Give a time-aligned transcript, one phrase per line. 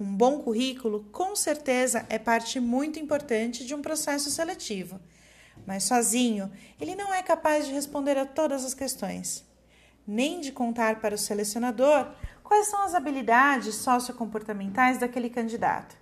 [0.00, 5.00] Um bom currículo, com certeza, é parte muito importante de um processo seletivo,
[5.66, 9.44] mas sozinho ele não é capaz de responder a todas as questões,
[10.06, 12.12] nem de contar para o selecionador
[12.44, 15.96] quais são as habilidades sociocomportamentais daquele candidato.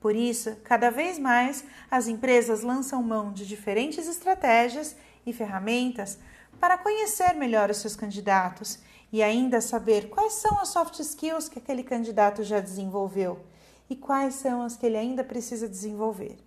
[0.00, 4.96] Por isso, cada vez mais as empresas lançam mão de diferentes estratégias
[5.26, 6.18] e ferramentas
[6.58, 8.78] para conhecer melhor os seus candidatos
[9.12, 13.44] e ainda saber quais são as soft skills que aquele candidato já desenvolveu
[13.88, 16.38] e quais são as que ele ainda precisa desenvolver.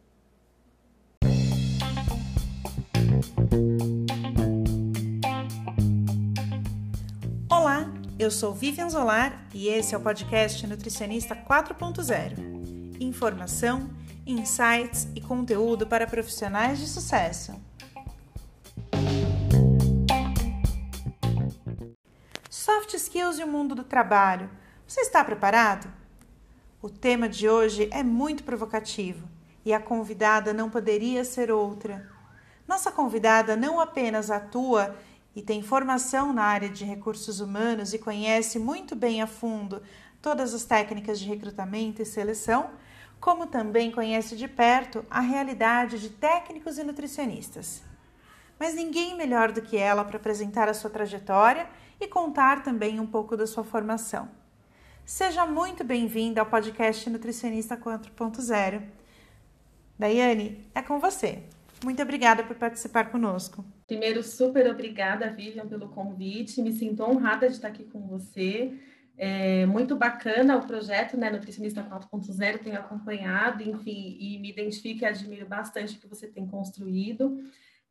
[7.50, 13.00] Olá, eu sou Vivian Zolar e esse é o podcast Nutricionista 4.0.
[13.00, 13.89] Informação,
[14.26, 17.69] insights e conteúdo para profissionais de sucesso.
[22.70, 24.48] Soft Skills e o mundo do trabalho.
[24.86, 25.91] Você está preparado?
[26.80, 29.28] O tema de hoje é muito provocativo
[29.66, 32.08] e a convidada não poderia ser outra.
[32.67, 34.95] Nossa convidada não apenas atua
[35.36, 39.81] e tem formação na área de recursos humanos e conhece muito bem a fundo
[40.22, 42.70] todas as técnicas de recrutamento e seleção,
[43.20, 47.81] como também conhece de perto a realidade de técnicos e nutricionistas.
[48.59, 51.67] Mas ninguém melhor do que ela para apresentar a sua trajetória
[52.00, 54.30] e contar também um pouco da sua formação.
[55.05, 58.83] Seja muito bem-vinda ao podcast Nutricionista 4.0.
[59.97, 61.44] Daiane, é com você.
[61.83, 63.66] Muito obrigada por participar conosco.
[63.88, 66.61] Primeiro, super obrigada, Vivian, pelo convite.
[66.61, 68.73] Me sinto honrada de estar aqui com você.
[69.17, 75.06] É muito bacana o projeto, né, Nutricionista 4.0, tenho acompanhado, enfim, e me identifico e
[75.06, 77.38] admiro bastante o que você tem construído.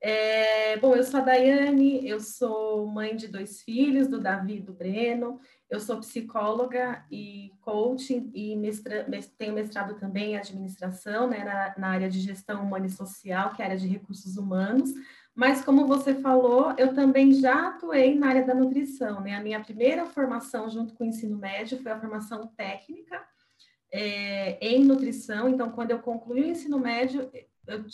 [0.00, 4.62] É, bom, eu sou a Daiane, eu sou mãe de dois filhos, do Davi e
[4.62, 5.40] do Breno.
[5.68, 11.88] Eu sou psicóloga e coaching e mestra, tenho mestrado também em administração, né, na, na,
[11.88, 14.90] área de gestão humana e social, que é a área de recursos humanos.
[15.34, 19.20] Mas, como você falou, eu também já atuei na área da nutrição.
[19.20, 19.34] Né?
[19.34, 23.22] A minha primeira formação junto com o ensino médio foi a formação técnica
[23.92, 25.48] é, em nutrição.
[25.48, 27.30] Então, quando eu concluí o ensino médio,
[27.68, 27.84] eu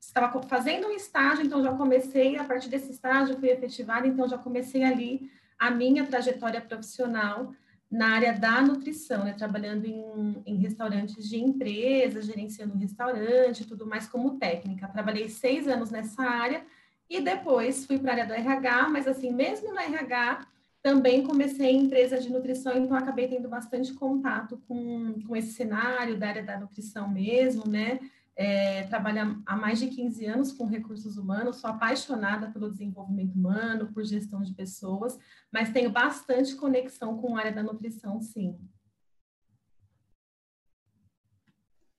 [0.00, 4.38] estava fazendo um estágio, então já comecei, a partir desse estágio, fui efetivada, então já
[4.38, 7.52] comecei ali a minha trajetória profissional
[7.90, 13.86] na área da nutrição, né, trabalhando em, em restaurantes de empresas, gerenciando um restaurante, tudo
[13.86, 14.88] mais como técnica.
[14.88, 16.64] Trabalhei seis anos nessa área
[17.08, 20.46] e depois fui para a área do RH, mas assim, mesmo no RH,
[20.82, 26.18] também comecei em empresas de nutrição, então acabei tendo bastante contato com, com esse cenário
[26.18, 28.00] da área da nutrição mesmo, né?
[28.36, 33.92] É, trabalho há mais de 15 anos com recursos humanos, sou apaixonada pelo desenvolvimento humano,
[33.92, 35.18] por gestão de pessoas,
[35.52, 38.58] mas tenho bastante conexão com a área da nutrição, sim.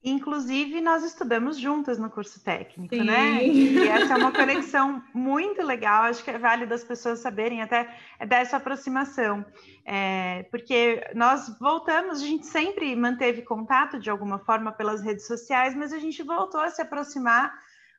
[0.04, 3.04] Inclusive, nós estudamos juntas no curso técnico, Sim.
[3.04, 3.42] né?
[3.48, 7.90] E essa é uma conexão muito legal, acho que é válido as pessoas saberem até
[8.28, 9.46] dessa aproximação.
[9.86, 15.74] É, porque nós voltamos, a gente sempre manteve contato de alguma forma pelas redes sociais,
[15.74, 17.54] mas a gente voltou a se aproximar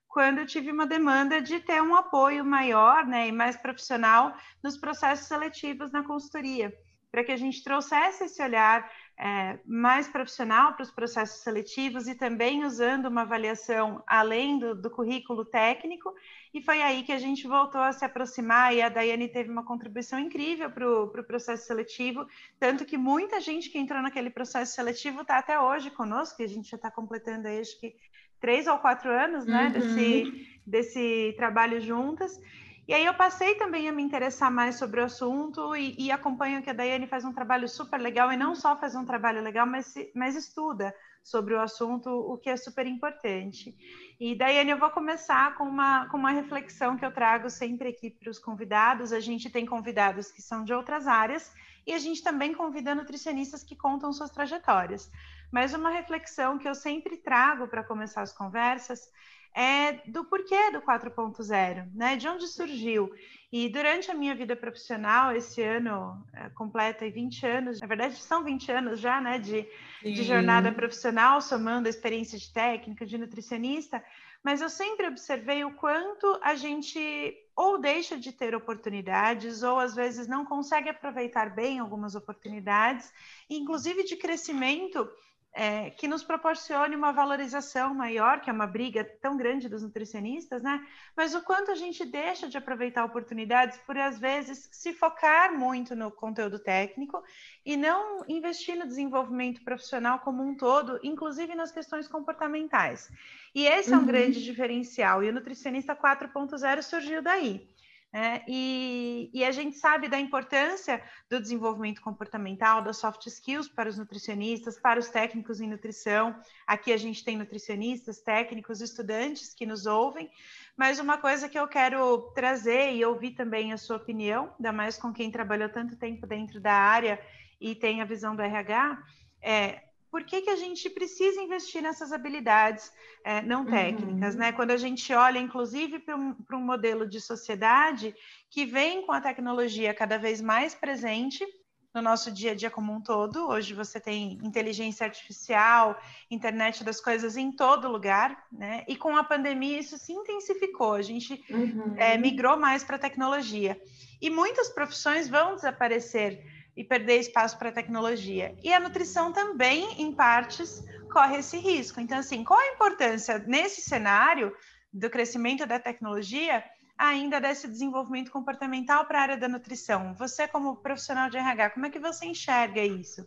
[0.06, 4.76] quando eu tive uma demanda de ter um apoio maior né, e mais profissional nos
[4.76, 6.72] processos seletivos na consultoria,
[7.10, 8.88] para que a gente trouxesse esse olhar
[9.18, 14.90] é, mais profissional para os processos seletivos e também usando uma avaliação além do, do,
[14.90, 16.12] currículo técnico.
[16.52, 19.64] E foi aí que a gente voltou a se aproximar e a Daiane teve uma
[19.64, 22.26] contribuição incrível para o pro processo seletivo,
[22.58, 26.48] tanto que muita gente que entrou naquele processo seletivo está até hoje conosco, e a
[26.48, 27.94] gente já está completando aí, acho que
[28.40, 29.72] três ou quatro anos né, uhum.
[29.72, 32.38] desse, desse trabalho juntas.
[32.86, 36.62] E aí eu passei também a me interessar mais sobre o assunto e, e, acompanho
[36.62, 39.66] que a Daiane faz um trabalho super legal e não só faz um trabalho legal,
[39.66, 43.74] mas, mas estuda sobre o assunto, o que é super importante.
[44.20, 48.10] E Daiane, eu vou começar com uma, com uma reflexão que eu trago sempre aqui
[48.10, 49.14] para os convidados.
[49.14, 51.50] A gente tem convidados que são de outras áreas
[51.86, 55.10] e a gente também convida nutricionistas que contam suas trajetórias.
[55.50, 59.08] Mas uma reflexão que eu sempre trago para começar as conversas
[59.54, 62.16] é do porquê do 4.0, né?
[62.16, 63.10] De onde surgiu.
[63.52, 68.42] E durante a minha vida profissional, esse ano é, completa 20 anos, na verdade são
[68.42, 69.64] 20 anos já, né, de,
[70.02, 74.04] de jornada profissional, somando a experiência de técnica, de nutricionista,
[74.42, 79.94] mas eu sempre observei o quanto a gente ou deixa de ter oportunidades, ou às
[79.94, 83.12] vezes não consegue aproveitar bem algumas oportunidades,
[83.48, 85.08] inclusive de crescimento
[85.56, 90.62] é, que nos proporcione uma valorização maior, que é uma briga tão grande dos nutricionistas,
[90.64, 90.84] né?
[91.16, 95.94] Mas o quanto a gente deixa de aproveitar oportunidades por, às vezes, se focar muito
[95.94, 97.22] no conteúdo técnico
[97.64, 103.08] e não investir no desenvolvimento profissional como um todo, inclusive nas questões comportamentais.
[103.54, 104.06] E esse é um uhum.
[104.06, 107.72] grande diferencial, e o Nutricionista 4.0 surgiu daí.
[108.16, 113.88] É, e, e, a gente sabe da importância do desenvolvimento comportamental, das soft skills para
[113.88, 116.32] os nutricionistas, para os técnicos em nutrição.
[116.64, 120.30] Aqui a gente tem nutricionistas, técnicos, estudantes que nos ouvem.
[120.76, 124.96] Mas uma coisa que eu quero trazer e ouvir também a sua opinião, ainda mais
[124.96, 127.20] com quem trabalhou tanto tempo dentro da área
[127.60, 128.96] e tem a visão do RH,
[129.42, 129.82] é
[130.14, 132.92] por que, que a gente precisa investir nessas habilidades
[133.24, 134.40] é, não técnicas, uhum.
[134.40, 134.52] né?
[134.52, 138.14] Quando a gente olha, inclusive, para um, um modelo de sociedade
[138.48, 141.44] que vem com a tecnologia cada vez mais presente
[141.92, 143.48] no nosso dia a dia como um todo.
[143.48, 146.00] Hoje você tem inteligência artificial,
[146.30, 148.84] internet das coisas em todo lugar, né?
[148.86, 150.92] E com a pandemia isso se intensificou.
[150.92, 151.96] A gente uhum.
[151.96, 153.76] é, migrou mais para a tecnologia.
[154.22, 156.40] E muitas profissões vão desaparecer
[156.76, 158.56] e perder espaço para a tecnologia.
[158.62, 162.00] E a nutrição também, em partes, corre esse risco.
[162.00, 164.54] Então, assim, qual a importância nesse cenário
[164.92, 166.64] do crescimento da tecnologia
[166.96, 170.14] ainda desse desenvolvimento comportamental para a área da nutrição?
[170.14, 173.26] Você, como profissional de RH, como é que você enxerga isso?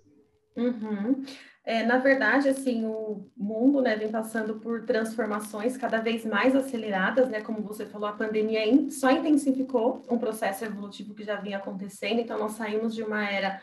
[0.56, 1.24] Uhum.
[1.68, 7.28] É, na verdade, assim, o mundo né, vem passando por transformações cada vez mais aceleradas,
[7.28, 7.42] né?
[7.42, 12.40] Como você falou, a pandemia só intensificou um processo evolutivo que já vinha acontecendo, então
[12.40, 13.62] nós saímos de uma era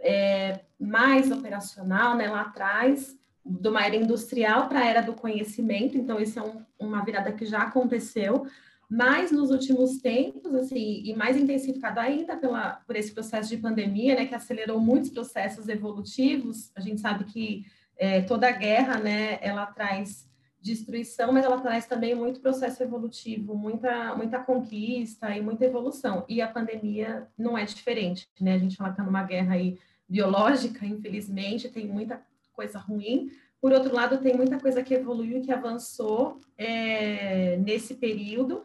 [0.00, 5.96] é, mais operacional, né, lá atrás, de uma era industrial para a era do conhecimento,
[5.96, 8.46] então isso é um, uma virada que já aconteceu,
[8.90, 14.16] mas nos últimos tempos, assim, e mais intensificado ainda pela, por esse processo de pandemia,
[14.16, 17.64] né, que acelerou muitos processos evolutivos, a gente sabe que
[17.96, 20.28] é, toda guerra, né, ela traz
[20.60, 26.24] destruição, mas ela traz também muito processo evolutivo, muita, muita conquista e muita evolução.
[26.28, 28.54] E a pandemia não é diferente, né?
[28.54, 32.20] A gente fala que está numa guerra aí biológica, infelizmente, tem muita
[32.52, 33.30] coisa ruim.
[33.60, 38.62] Por outro lado, tem muita coisa que evoluiu que avançou é, nesse período.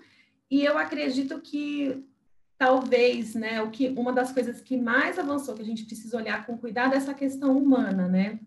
[0.56, 2.08] E eu acredito que
[2.58, 6.46] talvez, né, o que uma das coisas que mais avançou que a gente precisa olhar
[6.46, 8.40] com cuidado é essa questão humana, né?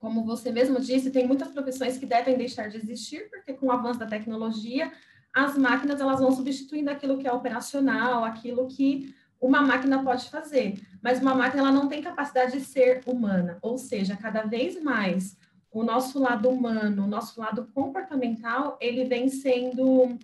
[0.00, 3.70] Como você mesmo disse, tem muitas profissões que devem deixar de existir, porque com o
[3.70, 4.90] avanço da tecnologia,
[5.32, 10.84] as máquinas elas vão substituindo aquilo que é operacional, aquilo que uma máquina pode fazer,
[11.00, 15.36] mas uma máquina ela não tem capacidade de ser humana, ou seja, cada vez mais
[15.70, 20.18] o nosso lado humano, o nosso lado comportamental, ele vem sendo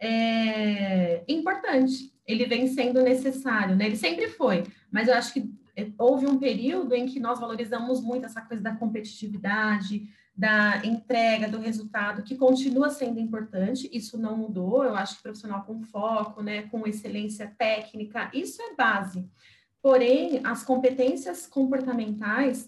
[0.00, 3.86] é, importante, ele vem sendo necessário, né?
[3.86, 8.02] Ele sempre foi, mas eu acho que é, houve um período em que nós valorizamos
[8.02, 14.36] muito essa coisa da competitividade, da entrega, do resultado, que continua sendo importante, isso não
[14.36, 19.26] mudou, eu acho que profissional com foco, né, com excelência técnica, isso é base.
[19.80, 22.66] Porém, as competências comportamentais,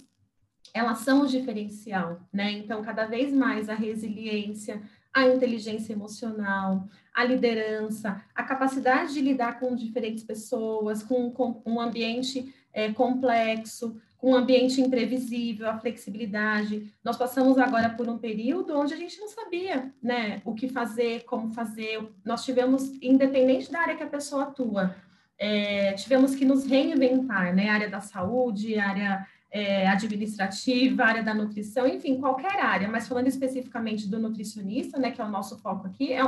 [0.72, 2.52] elas são o diferencial, né?
[2.52, 4.80] Então, cada vez mais a resiliência,
[5.12, 11.80] a inteligência emocional, a liderança, a capacidade de lidar com diferentes pessoas, com, com um
[11.80, 16.92] ambiente é, complexo, com um ambiente imprevisível, a flexibilidade.
[17.02, 21.24] Nós passamos agora por um período onde a gente não sabia, né, o que fazer,
[21.24, 22.00] como fazer.
[22.24, 24.94] Nós tivemos, independente da área que a pessoa atua,
[25.38, 31.86] é, tivemos que nos reinventar, né, área da saúde, área é, administrativa, área da nutrição,
[31.86, 36.12] enfim, qualquer área, mas falando especificamente do nutricionista, né, que é o nosso foco aqui,
[36.12, 36.22] é,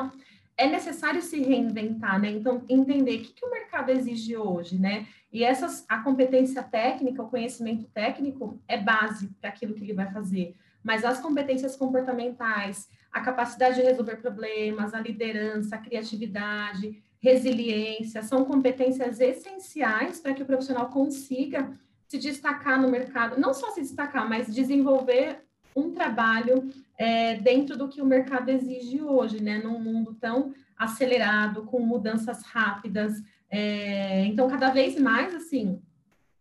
[0.56, 2.30] é necessário se reinventar, né?
[2.30, 5.06] Então, entender o que, que o mercado exige hoje, né?
[5.32, 10.12] E essas, a competência técnica, o conhecimento técnico é base para aquilo que ele vai
[10.12, 10.54] fazer.
[10.82, 18.44] Mas as competências comportamentais, a capacidade de resolver problemas, a liderança, a criatividade, resiliência, são
[18.44, 21.72] competências essenciais para que o profissional consiga
[22.10, 25.44] se destacar no mercado, não só se destacar, mas desenvolver
[25.76, 29.58] um trabalho é, dentro do que o mercado exige hoje, né?
[29.58, 33.22] Num mundo tão acelerado, com mudanças rápidas.
[33.48, 35.80] É, então, cada vez mais, assim,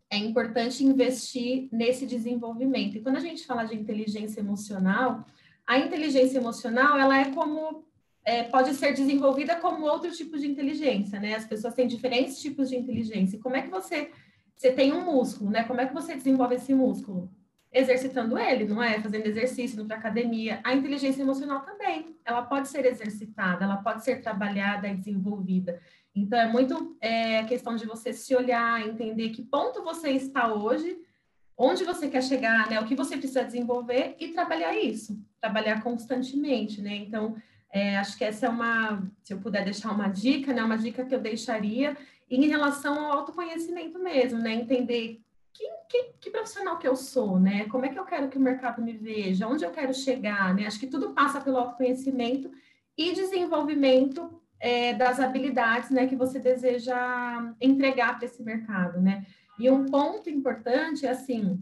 [0.10, 2.98] é importante investir nesse desenvolvimento.
[2.98, 5.24] E quando a gente fala de inteligência emocional,
[5.68, 7.86] a inteligência emocional, ela é como
[8.26, 11.36] é, pode ser desenvolvida como outro tipo de inteligência, né?
[11.36, 13.36] As pessoas têm diferentes tipos de inteligência.
[13.38, 14.10] E como é que você
[14.60, 15.64] você tem um músculo, né?
[15.64, 17.32] Como é que você desenvolve esse músculo?
[17.72, 19.02] Exercitando ele, não é?
[19.02, 20.60] Fazendo exercício, indo para academia.
[20.66, 25.80] A inteligência emocional também, ela pode ser exercitada, ela pode ser trabalhada e desenvolvida.
[26.14, 30.98] Então, é muito é, questão de você se olhar, entender que ponto você está hoje,
[31.58, 32.82] onde você quer chegar, né?
[32.82, 36.98] O que você precisa desenvolver e trabalhar isso, trabalhar constantemente, né?
[36.98, 37.38] Então,
[37.72, 40.62] é, acho que essa é uma, se eu puder deixar uma dica, né?
[40.62, 41.96] Uma dica que eu deixaria
[42.30, 44.54] em relação ao autoconhecimento mesmo, né?
[44.54, 45.22] Entender
[45.90, 47.66] que, que, profissional que eu sou, né?
[47.66, 49.48] Como é que eu quero que o mercado me veja?
[49.48, 50.68] Onde eu quero chegar, né?
[50.68, 52.52] Acho que tudo passa pelo autoconhecimento
[52.98, 56.08] e desenvolvimento é, das habilidades, né?
[56.08, 59.26] Que você deseja entregar para esse mercado, né?
[59.58, 61.62] E um ponto importante é assim,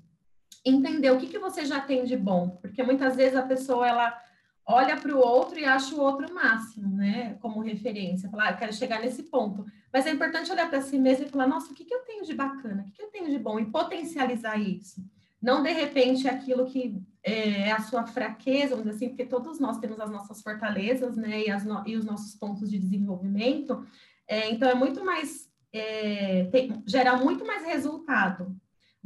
[0.63, 4.26] entender o que, que você já tem de bom, porque muitas vezes a pessoa ela
[4.67, 7.35] olha para o outro e acha o outro máximo, né?
[7.41, 9.65] Como referência, falar, ah, quero chegar nesse ponto.
[9.91, 12.25] Mas é importante olhar para si mesmo e falar, nossa, o que, que eu tenho
[12.25, 12.81] de bacana?
[12.81, 13.57] O que, que eu tenho de bom?
[13.59, 15.01] E potencializar isso.
[15.41, 19.59] Não, de repente, aquilo que é, é a sua fraqueza, vamos dizer assim, porque todos
[19.59, 21.43] nós temos as nossas fortalezas, né?
[21.45, 21.87] E, no...
[21.87, 23.87] e os nossos pontos de desenvolvimento.
[24.27, 28.55] É, então, é muito mais é, tem, gera muito mais resultado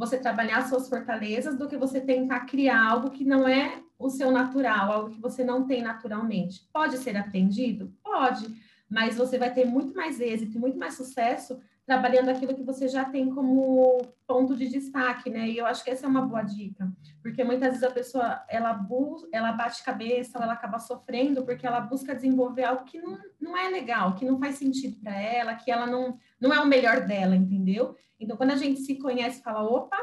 [0.01, 4.31] você trabalhar suas fortalezas do que você tentar criar algo que não é o seu
[4.31, 6.67] natural, algo que você não tem naturalmente.
[6.73, 7.93] Pode ser aprendido?
[8.03, 8.47] Pode,
[8.89, 12.87] mas você vai ter muito mais êxito e muito mais sucesso trabalhando aquilo que você
[12.87, 15.47] já tem como ponto de destaque, né?
[15.47, 16.91] E eu acho que essa é uma boa dica,
[17.21, 21.67] porque muitas vezes a pessoa ela busca, ela bate cabeça, ou ela acaba sofrendo porque
[21.67, 25.53] ela busca desenvolver algo que não, não é legal, que não faz sentido para ela,
[25.53, 27.95] que ela não não é o melhor dela, entendeu?
[28.19, 29.97] Então quando a gente se conhece, fala, opa,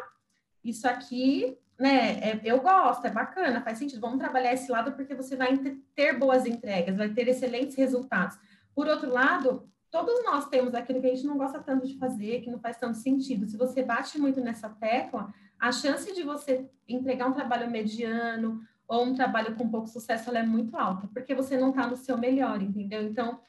[0.64, 2.18] isso aqui, né?
[2.21, 4.00] É, eu gosto, é bacana, faz sentido.
[4.00, 5.57] Vamos trabalhar esse lado porque você vai
[5.95, 8.38] ter boas entregas, vai ter excelentes resultados.
[8.75, 12.40] Por outro lado, todos nós temos aquilo que a gente não gosta tanto de fazer,
[12.40, 13.47] que não faz tanto sentido.
[13.47, 19.04] Se você bate muito nessa tecla, a chance de você entregar um trabalho mediano ou
[19.04, 22.62] um trabalho com pouco sucesso é muito alta, porque você não está no seu melhor,
[22.62, 23.02] entendeu?
[23.02, 23.40] Então,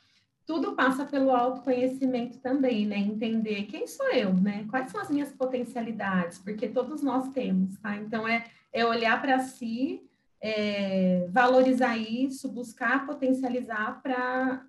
[0.50, 2.98] tudo passa pelo autoconhecimento também, né?
[2.98, 4.66] Entender quem sou eu, né?
[4.68, 7.96] Quais são as minhas potencialidades, porque todos nós temos, tá?
[7.98, 10.02] Então, é, é olhar para si,
[10.42, 14.66] é, valorizar isso, buscar potencializar para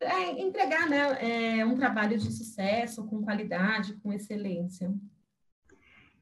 [0.00, 4.90] é, entregar né, é, um trabalho de sucesso, com qualidade, com excelência.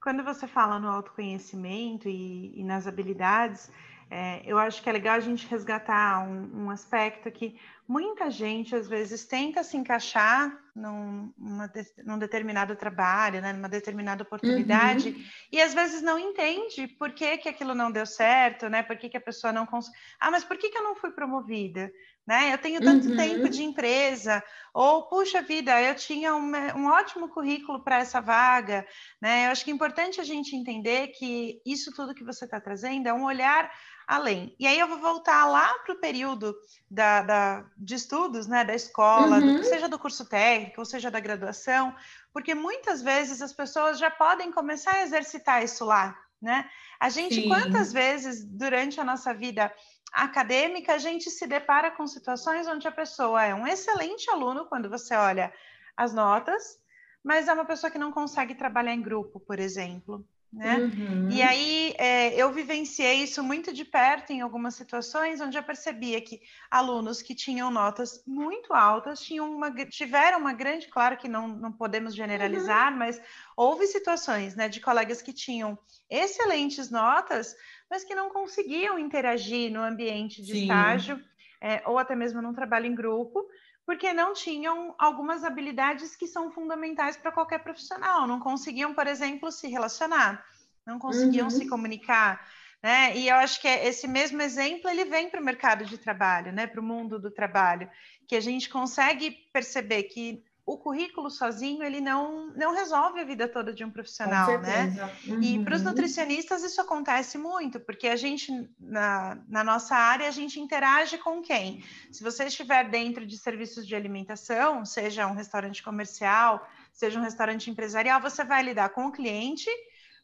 [0.03, 3.71] Quando você fala no autoconhecimento e, e nas habilidades,
[4.11, 8.75] é, eu acho que é legal a gente resgatar um, um, aspecto que muita gente,
[8.75, 11.71] às vezes, tenta se encaixar num, uma,
[12.05, 15.25] num determinado trabalho, né, numa determinada oportunidade, uhum.
[15.53, 18.83] e às vezes não entende por que, que aquilo não deu certo, né?
[18.83, 20.01] Por que, que a pessoa não conseguiu.
[20.19, 21.91] Ah, mas por que, que eu não fui promovida?
[22.29, 22.53] né?
[22.53, 23.17] Eu tenho tanto uhum.
[23.17, 28.87] tempo de empresa, ou puxa vida, eu tinha um, um ótimo currículo para essa vaga,
[29.19, 29.47] né?
[29.47, 33.09] Eu acho que é importante a gente entender que isso tudo que você está trazendo
[33.09, 33.73] é um olhar
[34.09, 34.57] além.
[34.59, 36.57] E aí eu vou voltar lá para o período
[36.91, 38.65] da, da, de estudos, né?
[38.65, 39.57] Da escola, uhum.
[39.59, 41.95] do, seja do curso técnico, ou seja da graduação,
[42.33, 46.67] porque muitas vezes as pessoas já podem começar a exercitar isso lá, né?
[46.99, 47.49] A gente, Sim.
[47.49, 49.71] quantas vezes durante a nossa vida
[50.11, 54.89] acadêmica, a gente se depara com situações onde a pessoa é um excelente aluno quando
[54.89, 55.53] você olha
[55.95, 56.81] as notas,
[57.23, 60.27] mas é uma pessoa que não consegue trabalhar em grupo, por exemplo.
[60.51, 60.79] Né?
[60.79, 61.29] Uhum.
[61.31, 66.21] E aí é, eu vivenciei isso muito de perto em algumas situações onde eu percebia
[66.23, 66.41] que
[66.71, 71.71] alunos que tinham notas muito altas tinham uma, tiveram uma grande, claro que não, não
[71.71, 72.99] podemos generalizar, uhum.
[72.99, 73.21] mas
[73.55, 75.79] houve situações né, de colegas que tinham
[76.09, 77.55] excelentes notas,
[77.91, 80.63] mas que não conseguiam interagir no ambiente de Sim.
[80.63, 81.23] estágio,
[81.61, 83.47] é, ou até mesmo num trabalho em grupo,
[83.89, 88.27] porque não tinham algumas habilidades que são fundamentais para qualquer profissional.
[88.27, 90.45] Não conseguiam, por exemplo, se relacionar,
[90.85, 91.51] não conseguiam uhum.
[91.51, 92.47] se comunicar.
[92.83, 93.17] Né?
[93.17, 96.67] E eu acho que esse mesmo exemplo ele vem para o mercado de trabalho, né?
[96.67, 97.91] para o mundo do trabalho,
[98.27, 103.49] que a gente consegue perceber que o currículo sozinho ele não, não resolve a vida
[103.49, 105.11] toda de um profissional, né?
[105.27, 105.43] Uhum.
[105.43, 110.31] E para os nutricionistas isso acontece muito, porque a gente, na, na nossa área, a
[110.31, 111.83] gente interage com quem?
[112.13, 117.71] Se você estiver dentro de serviços de alimentação, seja um restaurante comercial, seja um restaurante
[117.71, 119.71] empresarial, você vai lidar com o cliente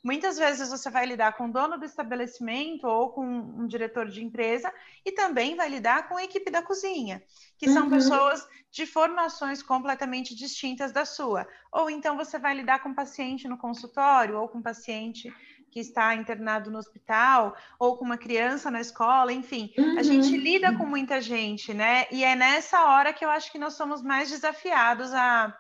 [0.05, 4.23] Muitas vezes você vai lidar com o dono do estabelecimento ou com um diretor de
[4.23, 4.71] empresa
[5.03, 7.23] e também vai lidar com a equipe da cozinha,
[7.57, 7.91] que são uhum.
[7.91, 11.49] pessoas de formações completamente distintas da sua.
[11.73, 15.33] Ou então você vai lidar com paciente no consultório ou com paciente
[15.71, 19.99] que está internado no hospital, ou com uma criança na escola, enfim, uhum.
[19.99, 22.07] a gente lida com muita gente, né?
[22.13, 25.53] E é nessa hora que eu acho que nós somos mais desafiados a,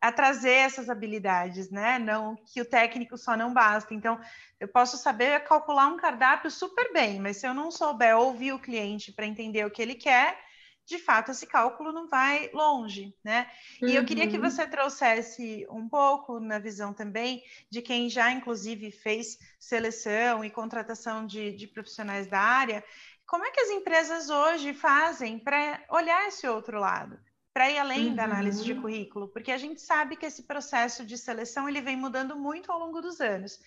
[0.00, 1.98] a trazer essas habilidades, né?
[1.98, 3.94] Não que o técnico só não basta.
[3.94, 4.20] Então,
[4.60, 8.58] eu posso saber calcular um cardápio super bem, mas se eu não souber ouvir o
[8.58, 10.38] cliente para entender o que ele quer,
[10.86, 13.50] de fato esse cálculo não vai longe, né?
[13.82, 14.42] E eu queria que uhum.
[14.42, 21.26] você trouxesse um pouco na visão também de quem já inclusive fez seleção e contratação
[21.26, 22.84] de, de profissionais da área,
[23.26, 27.18] como é que as empresas hoje fazem para olhar esse outro lado?
[27.56, 28.14] Para ir além uhum.
[28.14, 31.96] da análise de currículo, porque a gente sabe que esse processo de seleção ele vem
[31.96, 33.58] mudando muito ao longo dos anos.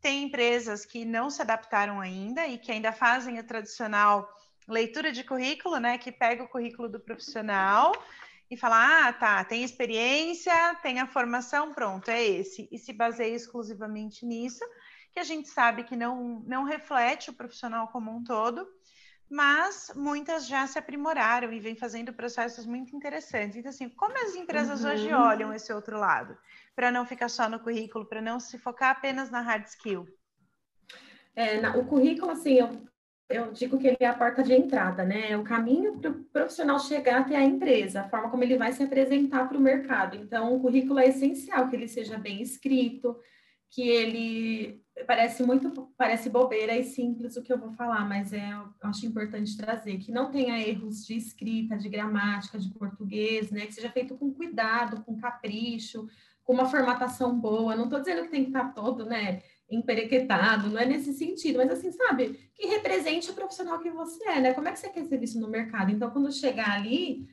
[0.00, 4.28] Tem empresas que não se adaptaram ainda e que ainda fazem a tradicional
[4.66, 7.92] leitura de currículo, né, que pega o currículo do profissional
[8.50, 13.36] e fala: "Ah, tá, tem experiência, tem a formação, pronto, é esse", e se baseia
[13.36, 14.64] exclusivamente nisso,
[15.12, 18.66] que a gente sabe que não não reflete o profissional como um todo
[19.28, 23.56] mas muitas já se aprimoraram e vêm fazendo processos muito interessantes.
[23.56, 24.90] Então, assim, como as empresas uhum.
[24.90, 26.36] hoje olham esse outro lado?
[26.74, 30.06] Para não ficar só no currículo, para não se focar apenas na hard skill?
[31.34, 32.86] É, na, o currículo, assim, eu,
[33.28, 35.32] eu digo que ele é a porta de entrada, né?
[35.32, 38.72] É o caminho para o profissional chegar até a empresa, a forma como ele vai
[38.72, 40.16] se apresentar para o mercado.
[40.16, 43.18] Então, o currículo é essencial que ele seja bem escrito,
[43.70, 48.52] que ele parece muito parece bobeira e simples o que eu vou falar, mas é
[48.52, 53.66] eu acho importante trazer que não tenha erros de escrita, de gramática, de português, né?
[53.66, 56.08] Que seja feito com cuidado, com capricho,
[56.42, 57.76] com uma formatação boa.
[57.76, 59.42] Não estou dizendo que tem que estar todo, né?
[59.68, 64.40] Emperequetado, não é nesse sentido, mas assim, sabe, que represente o profissional que você é,
[64.40, 64.54] né?
[64.54, 65.90] Como é que você quer ser visto no mercado?
[65.90, 67.26] Então, quando chegar ali,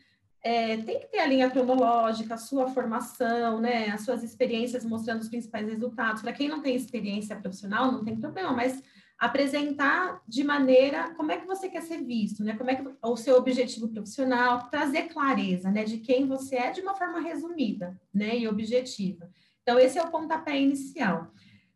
[0.44, 5.22] é, tem que ter a linha cronológica, a sua formação, né, as suas experiências mostrando
[5.22, 6.22] os principais resultados.
[6.22, 8.84] Para quem não tem experiência profissional, não tem problema, mas
[9.18, 12.58] apresentar de maneira como é que você quer ser visto, né?
[12.58, 16.82] Como é que o seu objetivo profissional, trazer clareza, né, de quem você é de
[16.82, 19.30] uma forma resumida, né, e objetiva.
[19.62, 21.32] Então esse é o pontapé inicial.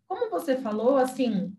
[0.09, 1.55] Como você falou, assim,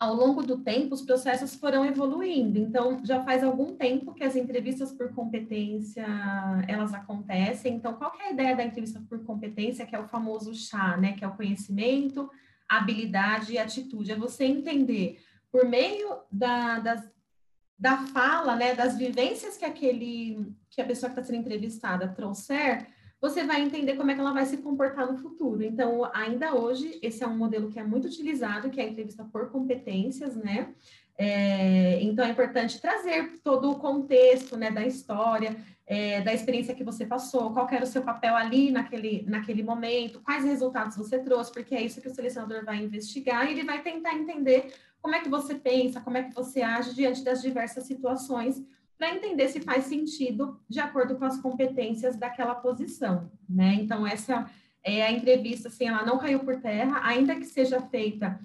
[0.00, 2.58] ao longo do tempo, os processos foram evoluindo.
[2.58, 6.06] Então, já faz algum tempo que as entrevistas por competência,
[6.66, 7.74] elas acontecem.
[7.74, 11.12] Então, qual é a ideia da entrevista por competência, que é o famoso chá, né?
[11.12, 12.30] Que é o conhecimento,
[12.66, 14.12] habilidade e atitude.
[14.12, 15.18] É você entender,
[15.52, 17.06] por meio da, das,
[17.78, 18.74] da fala, né?
[18.74, 22.86] Das vivências que aquele, que a pessoa que está sendo entrevistada trouxer,
[23.20, 25.62] você vai entender como é que ela vai se comportar no futuro.
[25.62, 29.24] Então, ainda hoje, esse é um modelo que é muito utilizado, que é a entrevista
[29.24, 30.72] por competências, né?
[31.18, 35.54] É, então, é importante trazer todo o contexto, né, da história,
[35.86, 40.20] é, da experiência que você passou, qual era o seu papel ali naquele, naquele momento,
[40.20, 43.82] quais resultados você trouxe, porque é isso que o selecionador vai investigar e ele vai
[43.82, 47.84] tentar entender como é que você pensa, como é que você age diante das diversas
[47.84, 48.62] situações
[49.00, 53.72] para entender se faz sentido de acordo com as competências daquela posição, né?
[53.80, 54.44] Então, essa
[54.84, 58.38] é a entrevista, assim, ela não caiu por terra, ainda que seja feita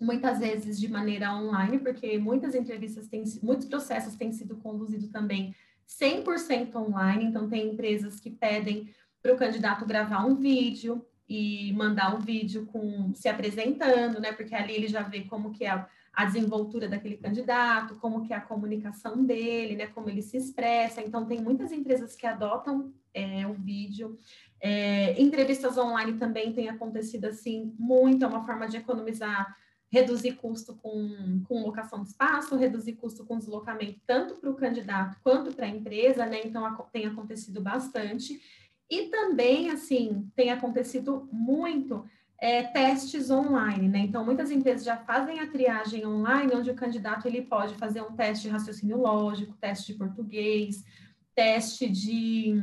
[0.00, 5.52] muitas vezes de maneira online, porque muitas entrevistas têm, muitos processos têm sido conduzidos também
[5.88, 12.14] 100% online, então tem empresas que pedem para o candidato gravar um vídeo e mandar
[12.14, 14.30] um vídeo com se apresentando, né?
[14.30, 15.84] Porque ali ele já vê como que é
[16.24, 21.00] desenvoltura daquele candidato, como que é a comunicação dele, né, como ele se expressa.
[21.00, 24.18] Então, tem muitas empresas que adotam é, o vídeo.
[24.60, 29.56] É, entrevistas online também tem acontecido assim muito, é uma forma de economizar,
[29.90, 35.16] reduzir custo com, com locação de espaço, reduzir custo com deslocamento, tanto para o candidato
[35.22, 36.40] quanto para a empresa, né?
[36.44, 38.40] Então, a, tem acontecido bastante.
[38.90, 42.04] E também, assim, tem acontecido muito
[42.40, 43.98] é, testes online, né?
[43.98, 48.14] Então, muitas empresas já fazem a triagem online, onde o candidato ele pode fazer um
[48.14, 50.84] teste de raciocínio lógico, teste de português,
[51.34, 52.62] teste de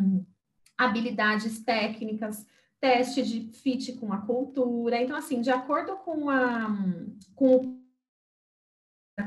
[0.77, 2.45] habilidades técnicas,
[2.79, 5.01] teste de fit com a cultura.
[5.01, 6.69] Então, assim, de acordo com a,
[7.35, 7.77] com,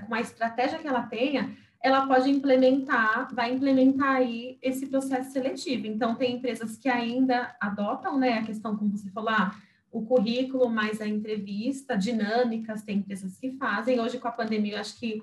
[0.07, 5.87] com a estratégia que ela tenha, ela pode implementar, vai implementar aí esse processo seletivo.
[5.87, 9.55] Então, tem empresas que ainda adotam, né, a questão, como você falou, ah,
[9.91, 14.01] o currículo mais a entrevista, dinâmicas, tem empresas que fazem.
[14.01, 15.23] Hoje, com a pandemia, eu acho que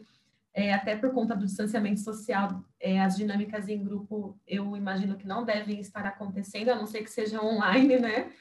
[0.54, 5.28] é, até por conta do distanciamento social, é, as dinâmicas em grupo, eu imagino que
[5.28, 8.32] não devem estar acontecendo, a não ser que seja online, né?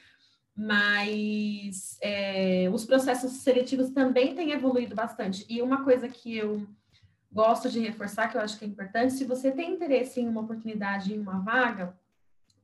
[0.55, 5.45] Mas é, os processos seletivos também têm evoluído bastante.
[5.49, 6.65] E uma coisa que eu
[7.29, 10.39] gosto de reforçar, que eu acho que é importante, se você tem interesse em uma
[10.39, 11.93] oportunidade, em uma vaga,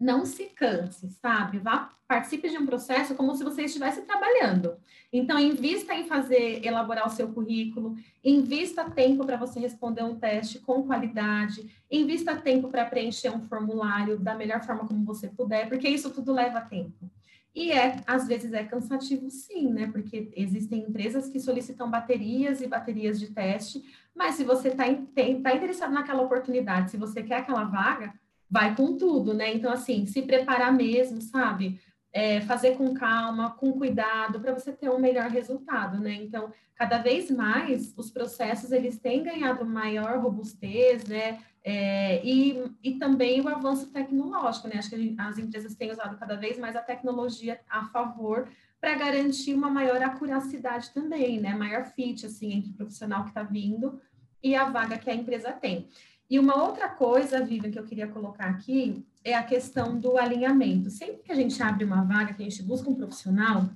[0.01, 1.59] não se canse, sabe?
[1.59, 4.75] Vá, participe de um processo como se você estivesse trabalhando.
[5.13, 10.57] Então, invista em fazer, elaborar o seu currículo, invista tempo para você responder um teste
[10.57, 15.87] com qualidade, invista tempo para preencher um formulário da melhor forma como você puder, porque
[15.87, 17.07] isso tudo leva tempo.
[17.53, 19.87] E é, às vezes é cansativo sim, né?
[19.91, 23.83] Porque existem empresas que solicitam baterias e baterias de teste,
[24.15, 28.13] mas se você está tá interessado naquela oportunidade, se você quer aquela vaga,
[28.51, 29.53] vai com tudo, né?
[29.53, 31.79] Então, assim, se preparar mesmo, sabe?
[32.11, 36.13] É, fazer com calma, com cuidado, para você ter um melhor resultado, né?
[36.15, 41.39] Então, cada vez mais os processos eles têm ganhado maior robustez, né?
[41.63, 44.75] É, e, e também o avanço tecnológico, né?
[44.77, 48.49] Acho que as empresas têm usado cada vez mais a tecnologia a favor
[48.81, 51.53] para garantir uma maior acuracidade também, né?
[51.53, 54.01] Maior fit, assim, entre o profissional que está vindo
[54.43, 55.87] e a vaga que a empresa tem.
[56.31, 60.89] E uma outra coisa, Vivian, que eu queria colocar aqui é a questão do alinhamento.
[60.89, 63.69] Sempre que a gente abre uma vaga, que a gente busca um profissional,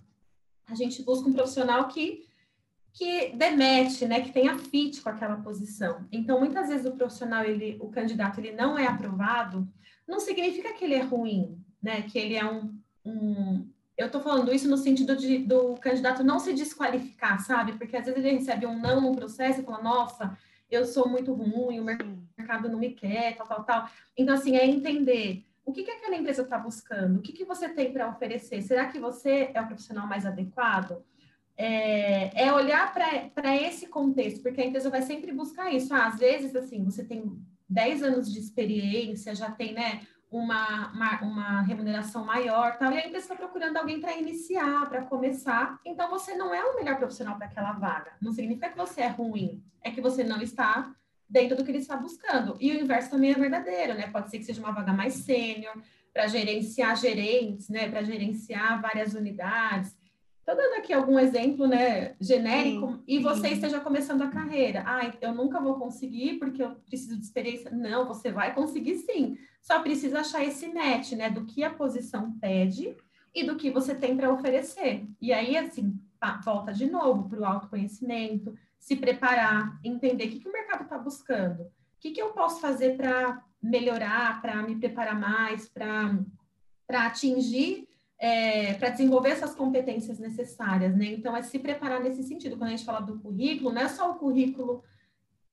[0.65, 2.25] a gente busca um profissional que
[2.93, 6.05] que demete, né, que tenha fit com aquela posição.
[6.09, 9.67] Então, muitas vezes o profissional, ele, o candidato, ele não é aprovado,
[10.07, 14.53] não significa que ele é ruim, né, que ele é um, um eu estou falando
[14.53, 17.73] isso no sentido de, do candidato não se desqualificar, sabe?
[17.73, 20.37] Porque às vezes ele recebe um não no processo e fala, nossa,
[20.69, 22.17] eu sou muito ruim, o mercado
[22.69, 23.89] não me quer, tal, tal, tal.
[24.17, 27.67] Então, assim, é entender o que, que aquela empresa está buscando, o que, que você
[27.67, 28.61] tem para oferecer.
[28.61, 31.03] Será que você é o profissional mais adequado?
[31.57, 35.93] É, é olhar para esse contexto, porque a empresa vai sempre buscar isso.
[35.93, 41.21] Ah, às vezes, assim, você tem 10 anos de experiência, já tem, né, uma, uma,
[41.21, 45.79] uma, remuneração maior, tal, e a empresa está procurando alguém para iniciar, para começar.
[45.85, 48.11] Então, você não é o melhor profissional para aquela vaga.
[48.21, 50.93] Não significa que você é ruim, é que você não está
[51.29, 52.55] dentro do que ele está buscando.
[52.59, 54.07] E o inverso também é verdadeiro, né?
[54.07, 55.73] Pode ser que seja uma vaga mais sênior,
[56.13, 57.89] para gerenciar gerentes, né?
[57.89, 59.95] Para gerenciar várias unidades.
[60.47, 63.53] Estou dando aqui algum exemplo, né, genérico, sim, e você sim.
[63.55, 64.83] esteja começando a carreira.
[64.85, 67.71] Ah, eu nunca vou conseguir porque eu preciso de experiência.
[67.71, 69.39] Não, você vai conseguir sim.
[69.59, 72.95] Só precisa achar esse match, né, do que a posição pede
[73.33, 75.07] e do que você tem para oferecer.
[75.19, 75.99] E aí, assim,
[76.43, 78.53] volta de novo para o autoconhecimento,
[78.85, 82.61] se preparar, entender o que, que o mercado está buscando, o que, que eu posso
[82.61, 86.13] fazer para melhorar, para me preparar mais, para
[86.87, 91.05] atingir, é, para desenvolver essas competências necessárias, né?
[91.07, 92.57] Então, é se preparar nesse sentido.
[92.57, 94.83] Quando a gente fala do currículo, não é só o currículo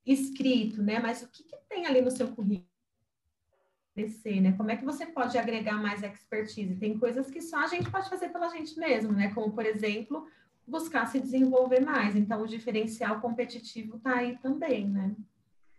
[0.05, 0.99] escrito, né?
[0.99, 2.71] Mas o que, que tem ali no seu currículo?
[3.95, 4.53] crescer, né?
[4.57, 6.75] Como é que você pode agregar mais expertise?
[6.77, 9.31] Tem coisas que só a gente pode fazer pela gente mesmo, né?
[9.35, 10.27] Como, por exemplo,
[10.67, 12.15] buscar se desenvolver mais.
[12.15, 15.15] Então, o diferencial competitivo está aí também, né?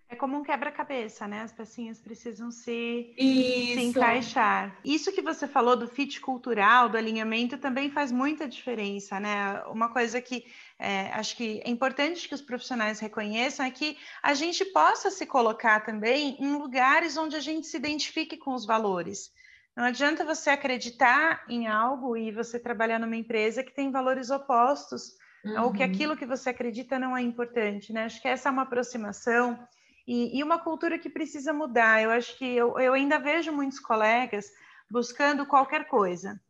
[0.08, 1.40] É como um quebra-cabeça, né?
[1.40, 4.78] As pecinhas precisam se, se, encaixar.
[4.84, 9.62] Isso que você falou do fit cultural, do alinhamento, também faz muita diferença, né?
[9.64, 10.44] Uma coisa que
[10.78, 15.26] é, acho que é importante que os profissionais reconheçam é que a gente possa se
[15.26, 19.32] colocar também em lugares onde a gente se identifique com os valores.
[19.76, 25.16] Não adianta você acreditar em algo e você trabalhar numa empresa que tem valores opostos,
[25.44, 25.64] uhum.
[25.64, 28.04] ou que aquilo que você acredita não é importante, né?
[28.04, 29.58] Acho que essa é uma aproximação
[30.06, 32.02] e, e uma cultura que precisa mudar.
[32.02, 34.46] Eu acho que eu, eu ainda vejo muitos colegas
[34.88, 36.40] buscando qualquer coisa,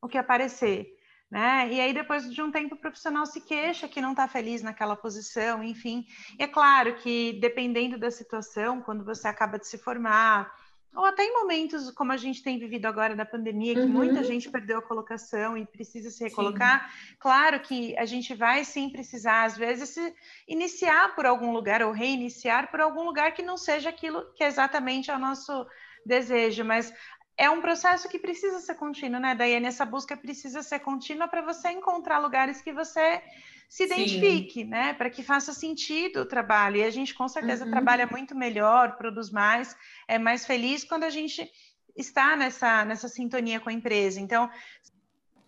[0.00, 0.86] o que aparecer.
[1.30, 1.68] Né?
[1.70, 4.96] E aí, depois de um tempo, o profissional se queixa que não está feliz naquela
[4.96, 6.06] posição, enfim.
[6.38, 10.50] E é claro que, dependendo da situação, quando você acaba de se formar,
[10.94, 13.88] ou até em momentos como a gente tem vivido agora da pandemia, que uhum.
[13.88, 17.16] muita gente perdeu a colocação e precisa se recolocar, sim.
[17.18, 20.14] claro que a gente vai sim precisar, às vezes, se
[20.46, 25.10] iniciar por algum lugar ou reiniciar por algum lugar que não seja aquilo que exatamente
[25.10, 25.66] é o nosso
[26.04, 26.92] desejo, mas
[27.36, 29.66] é um processo que precisa ser contínuo, né, Daiane?
[29.66, 33.22] Essa busca precisa ser contínua para você encontrar lugares que você
[33.68, 34.64] se identifique, Sim.
[34.64, 34.94] né?
[34.94, 36.76] Para que faça sentido o trabalho.
[36.76, 37.70] E a gente com certeza uhum.
[37.70, 39.76] trabalha muito melhor, produz mais,
[40.08, 41.48] é mais feliz quando a gente
[41.94, 44.20] está nessa, nessa sintonia com a empresa.
[44.20, 44.48] Então,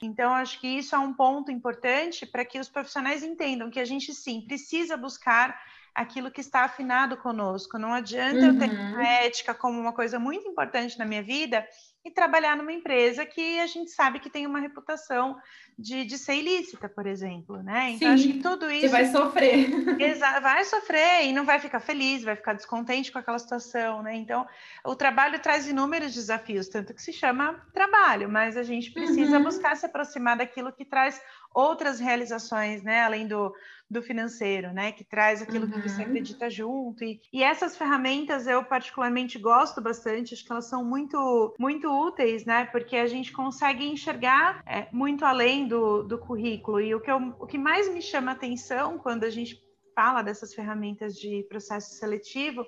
[0.02, 3.84] então, acho que isso é um ponto importante para que os profissionais entendam que a
[3.84, 5.58] gente sim precisa buscar
[5.94, 7.78] aquilo que está afinado conosco.
[7.78, 8.46] Não adianta uhum.
[8.46, 8.96] eu ter uhum.
[8.96, 11.66] a ética como uma coisa muito importante na minha vida
[12.04, 15.36] e trabalhar numa empresa que a gente sabe que tem uma reputação
[15.78, 17.90] de, de ser ilícita, por exemplo, né?
[17.90, 18.82] Então, Sim, acho que tudo isso...
[18.82, 19.68] Você vai sofrer.
[20.40, 24.14] vai sofrer e não vai ficar feliz, vai ficar descontente com aquela situação, né?
[24.16, 24.46] Então,
[24.84, 29.44] o trabalho traz inúmeros desafios, tanto que se chama trabalho, mas a gente precisa uhum.
[29.44, 31.20] buscar se aproximar daquilo que traz
[31.54, 33.02] outras realizações, né?
[33.02, 33.54] Além do,
[33.90, 34.92] do financeiro, né?
[34.92, 35.72] Que traz aquilo uhum.
[35.72, 36.08] que você uhum.
[36.08, 37.02] acredita junto.
[37.02, 42.44] E, e essas ferramentas eu particularmente gosto bastante, acho que elas são muito, muito úteis,
[42.44, 42.66] né?
[42.66, 46.80] Porque a gente consegue enxergar é, muito além do, do currículo.
[46.80, 49.60] E o que, eu, o que mais me chama atenção quando a gente
[49.94, 52.64] fala dessas ferramentas de processo seletivo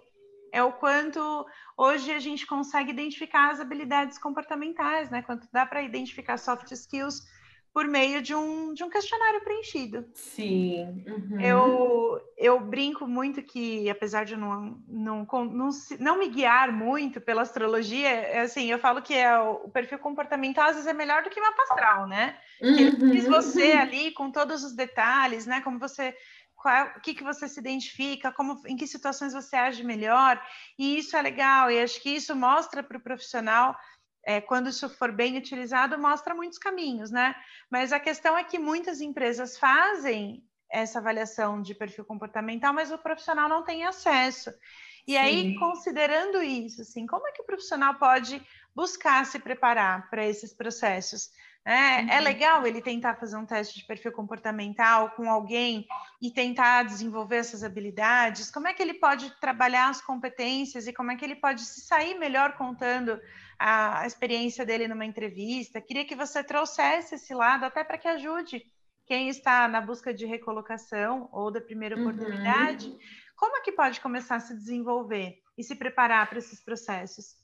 [0.52, 1.46] é o quanto
[1.78, 5.22] hoje a gente consegue identificar as habilidades comportamentais, né?
[5.22, 7.22] Quanto dá para identificar soft skills
[7.72, 10.06] por meio de um, de um questionário preenchido.
[10.12, 11.04] Sim.
[11.06, 11.40] Uhum.
[11.40, 17.42] Eu, eu brinco muito que, apesar de não, não, não, não me guiar muito pela
[17.42, 21.30] astrologia, é assim, eu falo que é o, perfil comportamental às vezes é melhor do
[21.30, 22.36] que uma astral, né?
[22.60, 22.76] Uhum.
[22.76, 25.62] Que ele diz você ali com todos os detalhes, né?
[25.62, 26.14] Como você
[26.54, 30.40] qual, o que, que você se identifica, como, em que situações você age melhor,
[30.78, 33.74] e isso é legal, e acho que isso mostra para o profissional
[34.24, 37.34] é, quando isso for bem utilizado, mostra muitos caminhos, né?
[37.70, 42.98] Mas a questão é que muitas empresas fazem essa avaliação de perfil comportamental, mas o
[42.98, 44.50] profissional não tem acesso.
[45.06, 45.18] E Sim.
[45.18, 48.40] aí, considerando isso, assim, como é que o profissional pode
[48.74, 51.30] buscar se preparar para esses processos?
[51.64, 52.10] É, é uhum.
[52.10, 55.86] é legal ele tentar fazer um teste de perfil comportamental com alguém
[56.20, 58.50] e tentar desenvolver essas habilidades?
[58.50, 61.82] Como é que ele pode trabalhar as competências e como é que ele pode se
[61.82, 63.20] sair melhor contando
[63.62, 65.80] a, experiência dele numa entrevista?
[65.80, 68.64] Queria que você trouxesse esse lado até para que ajude
[69.06, 72.02] quem está na busca de recolocação ou da primeira uhum.
[72.02, 72.88] oportunidade.
[72.88, 72.98] Uhum.
[73.36, 77.36] Como é que pode começar a se desenvolver e se preparar para esses processos?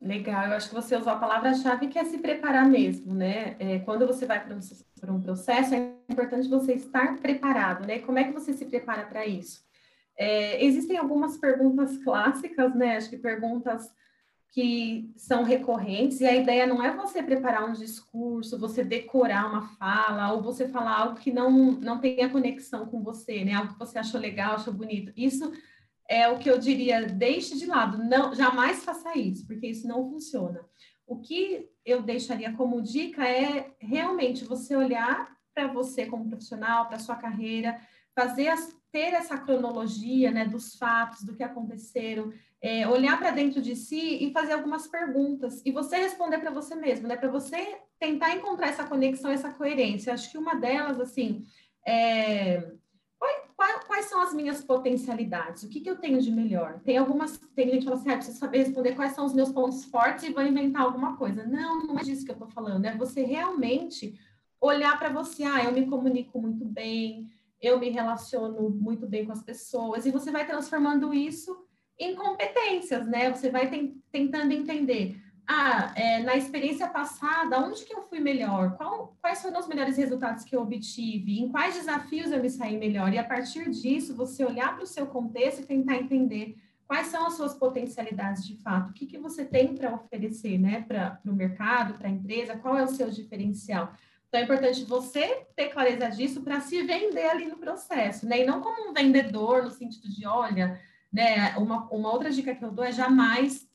[0.00, 3.56] Legal, eu acho que você usou a palavra-chave que é se preparar mesmo, né?
[3.58, 8.00] É, quando você vai para um, um, processo, é importante você estar preparado, né?
[8.00, 9.64] Como é que você se prepara para isso?
[10.16, 12.96] É, existem algumas perguntas clássicas, né?
[12.96, 13.90] Acho que perguntas
[14.54, 19.62] que são recorrentes, e a ideia não é você preparar um discurso, você decorar uma
[19.76, 23.54] fala, ou você falar algo que não, não tenha conexão com você, né?
[23.54, 25.12] Algo que você achou legal, achou bonito.
[25.16, 25.52] Isso
[26.08, 30.08] é o que eu diria, deixe de lado, não, jamais faça isso, porque isso não
[30.08, 30.60] funciona.
[31.04, 37.00] O que eu deixaria como dica é realmente você olhar para você como profissional, para
[37.00, 37.80] sua carreira,
[38.14, 42.32] fazer as, ter essa cronologia, né, dos fatos, do que aconteceram,
[42.64, 46.74] é, olhar para dentro de si e fazer algumas perguntas e você responder para você
[46.74, 50.14] mesmo, né, para você tentar encontrar essa conexão, essa coerência.
[50.14, 51.44] Acho que uma delas, assim,
[51.86, 52.72] é
[53.86, 55.62] quais são as minhas potencialidades?
[55.62, 56.80] O que, que eu tenho de melhor?
[56.80, 59.52] Tem algumas, tem gente que fala assim, ah, preciso saber responder quais são os meus
[59.52, 61.46] pontos fortes e vou inventar alguma coisa.
[61.46, 62.84] Não, não é disso que eu estou falando.
[62.84, 64.18] É você realmente
[64.60, 69.32] olhar para você, ah, eu me comunico muito bem, eu me relaciono muito bem com
[69.32, 71.63] as pessoas, e você vai transformando isso
[71.98, 73.30] em competências, né?
[73.30, 73.70] Você vai
[74.10, 78.76] tentando entender ah, é, na experiência passada, onde que eu fui melhor?
[78.76, 81.38] Qual, quais foram os melhores resultados que eu obtive?
[81.38, 83.12] Em quais desafios eu me saí melhor?
[83.12, 87.26] E a partir disso, você olhar para o seu contexto e tentar entender quais são
[87.26, 91.32] as suas potencialidades de fato, o que, que você tem para oferecer né, para o
[91.32, 93.92] mercado, para a empresa, qual é o seu diferencial.
[94.28, 98.42] Então, é importante você ter clareza disso para se vender ali no processo, né?
[98.42, 100.80] E não como um vendedor, no sentido de, olha,
[101.14, 101.56] né?
[101.56, 103.68] Uma, uma outra dica que eu dou é jamais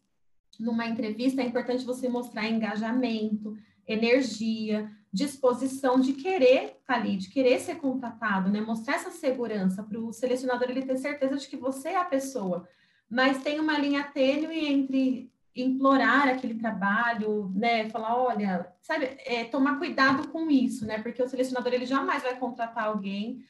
[0.60, 7.30] numa entrevista é importante você mostrar engajamento, energia, disposição de querer estar tá ali, de
[7.30, 8.60] querer ser contratado, né?
[8.60, 12.68] Mostrar essa segurança para o selecionador ele ter certeza de que você é a pessoa.
[13.10, 17.90] Mas tem uma linha tênue entre implorar aquele trabalho, né?
[17.90, 21.02] Falar, olha, sabe, é, tomar cuidado com isso, né?
[21.02, 23.42] Porque o selecionador ele jamais vai contratar alguém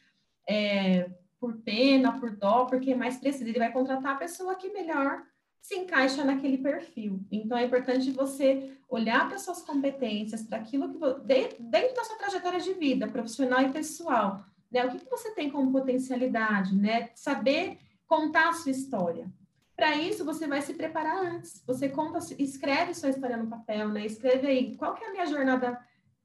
[0.48, 3.50] é, por pena, por dó, porque mais precisa.
[3.50, 5.24] Ele vai contratar a pessoa que melhor
[5.62, 7.26] se encaixa naquele perfil.
[7.32, 11.20] Então, é importante você olhar para suas competências, para aquilo que você,
[11.60, 14.86] dentro da sua trajetória de vida, profissional e pessoal, né?
[14.86, 17.10] O que, que você tem como potencialidade, né?
[17.16, 19.32] Saber contar a sua história.
[19.76, 21.64] Para isso, você vai se preparar antes.
[21.66, 24.06] Você conta, escreve sua história no papel, né?
[24.06, 25.80] Escreve aí qual que é a minha jornada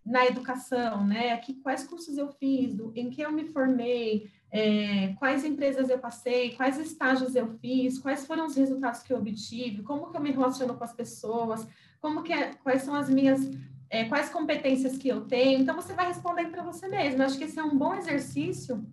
[0.05, 1.37] na educação, né?
[1.39, 5.99] Que, quais cursos eu fiz, do, em que eu me formei, é, quais empresas eu
[5.99, 10.21] passei, quais estágios eu fiz, quais foram os resultados que eu obtive, como que eu
[10.21, 11.67] me relaciono com as pessoas,
[12.01, 13.51] como que é, quais são as minhas,
[13.91, 15.61] é, quais competências que eu tenho.
[15.61, 17.21] Então, você vai respondendo para você mesmo.
[17.21, 18.87] Eu acho que esse é um bom exercício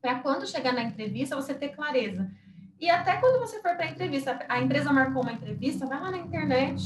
[0.00, 2.30] para quando chegar na entrevista, você ter clareza.
[2.80, 6.10] E até quando você for para a entrevista, a empresa marcou uma entrevista, vai lá
[6.10, 6.82] na internet,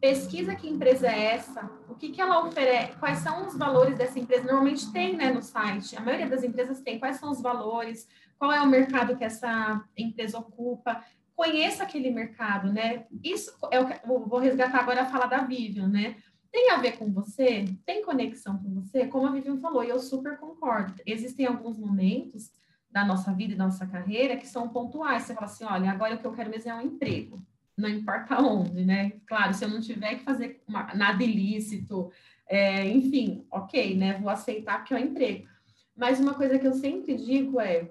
[0.00, 4.18] pesquisa que empresa é essa, o que, que ela oferece, quais são os valores dessa
[4.18, 4.44] empresa.
[4.44, 8.08] Normalmente tem né, no site, a maioria das empresas tem quais são os valores,
[8.38, 13.06] qual é o mercado que essa empresa ocupa, conheça aquele mercado, né?
[13.22, 16.16] Isso é o que eu vou resgatar agora a fala da Vivian, né?
[16.50, 17.64] Tem a ver com você?
[17.84, 19.06] Tem conexão com você?
[19.06, 20.94] Como a Vivian falou, e eu super concordo.
[21.04, 22.50] Existem alguns momentos
[22.90, 25.24] da nossa vida e da nossa carreira que são pontuais.
[25.24, 27.42] Você fala assim, olha, agora o que eu quero mesmo é um emprego
[27.78, 29.12] não importa onde, né?
[29.26, 32.10] Claro, se eu não tiver que fazer uma, nada ilícito,
[32.48, 34.18] é, enfim, ok, né?
[34.18, 35.48] Vou aceitar porque é um emprego.
[35.96, 37.90] Mas uma coisa que eu sempre digo é,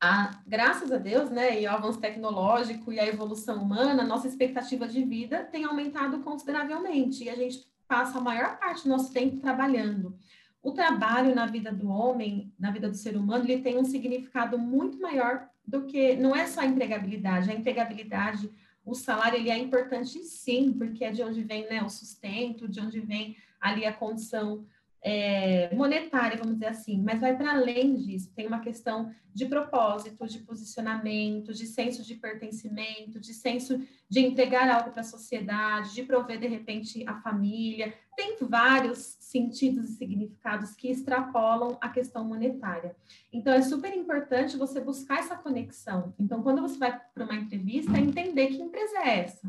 [0.00, 4.88] a, graças a Deus, né, e o avanço tecnológico e a evolução humana, nossa expectativa
[4.88, 7.24] de vida tem aumentado consideravelmente.
[7.24, 10.16] E a gente passa a maior parte do nosso tempo trabalhando.
[10.62, 14.58] O trabalho na vida do homem, na vida do ser humano, ele tem um significado
[14.58, 18.50] muito maior do que não é só a empregabilidade, a empregabilidade,
[18.84, 22.80] o salário ele é importante sim, porque é de onde vem né, o sustento, de
[22.80, 24.66] onde vem ali a condição
[25.02, 28.32] é, monetária, vamos dizer assim, mas vai para além disso.
[28.34, 34.68] Tem uma questão de propósito, de posicionamento, de senso de pertencimento, de senso de entregar
[34.68, 37.94] algo para a sociedade, de prover de repente a família.
[38.16, 42.94] Tem vários sentidos e significados que extrapolam a questão monetária.
[43.32, 46.12] Então é super importante você buscar essa conexão.
[46.18, 49.48] Então, quando você vai para uma entrevista, é entender que empresa é essa.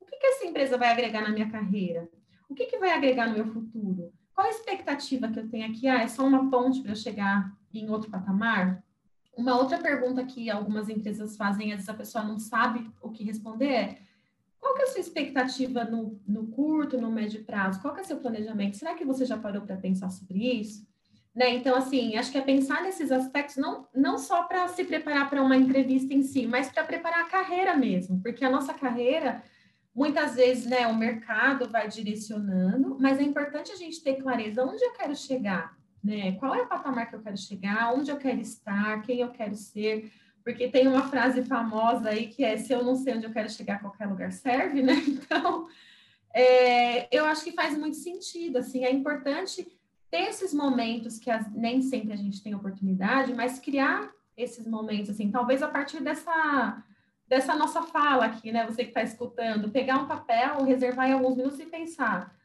[0.00, 2.08] O que, que essa empresa vai agregar na minha carreira?
[2.48, 4.12] O que, que vai agregar no meu futuro?
[4.38, 5.88] Qual a expectativa que eu tenho aqui?
[5.88, 8.84] Ah, é só uma ponte para eu chegar em outro patamar?
[9.36, 13.24] Uma outra pergunta que algumas empresas fazem, às vezes a pessoa não sabe o que
[13.24, 13.98] responder é
[14.60, 17.80] qual que é a sua expectativa no, no curto, no médio prazo?
[17.80, 18.76] Qual que é o seu planejamento?
[18.76, 20.86] Será que você já parou para pensar sobre isso?
[21.34, 21.56] Né?
[21.56, 25.42] Então, assim, acho que é pensar nesses aspectos não, não só para se preparar para
[25.42, 29.42] uma entrevista em si, mas para preparar a carreira mesmo, porque a nossa carreira
[29.94, 34.84] Muitas vezes, né, o mercado vai direcionando, mas é importante a gente ter clareza onde
[34.84, 36.32] eu quero chegar, né?
[36.32, 39.56] Qual é o patamar que eu quero chegar, onde eu quero estar, quem eu quero
[39.56, 40.12] ser,
[40.44, 43.50] porque tem uma frase famosa aí que é se eu não sei onde eu quero
[43.50, 44.94] chegar, qualquer lugar serve, né?
[45.08, 45.66] Então,
[46.34, 49.66] é, eu acho que faz muito sentido, assim, é importante
[50.10, 55.10] ter esses momentos que as, nem sempre a gente tem oportunidade, mas criar esses momentos,
[55.10, 56.82] assim, talvez a partir dessa
[57.28, 58.66] dessa nossa fala aqui, né?
[58.66, 62.36] Você que está escutando, pegar um papel, reservar em alguns minutos e pensar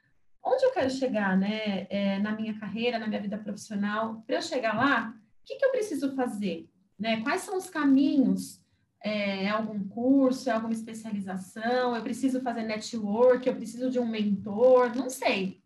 [0.43, 1.87] onde eu quero chegar, né?
[1.89, 4.21] É, na minha carreira, na minha vida profissional.
[4.27, 6.69] Para eu chegar lá, o que, que eu preciso fazer?
[6.99, 7.21] Né?
[7.21, 8.61] Quais são os caminhos?
[9.01, 11.95] É, é algum curso, é alguma especialização?
[11.95, 13.47] Eu preciso fazer network?
[13.47, 14.95] Eu preciso de um mentor?
[14.95, 15.61] Não sei.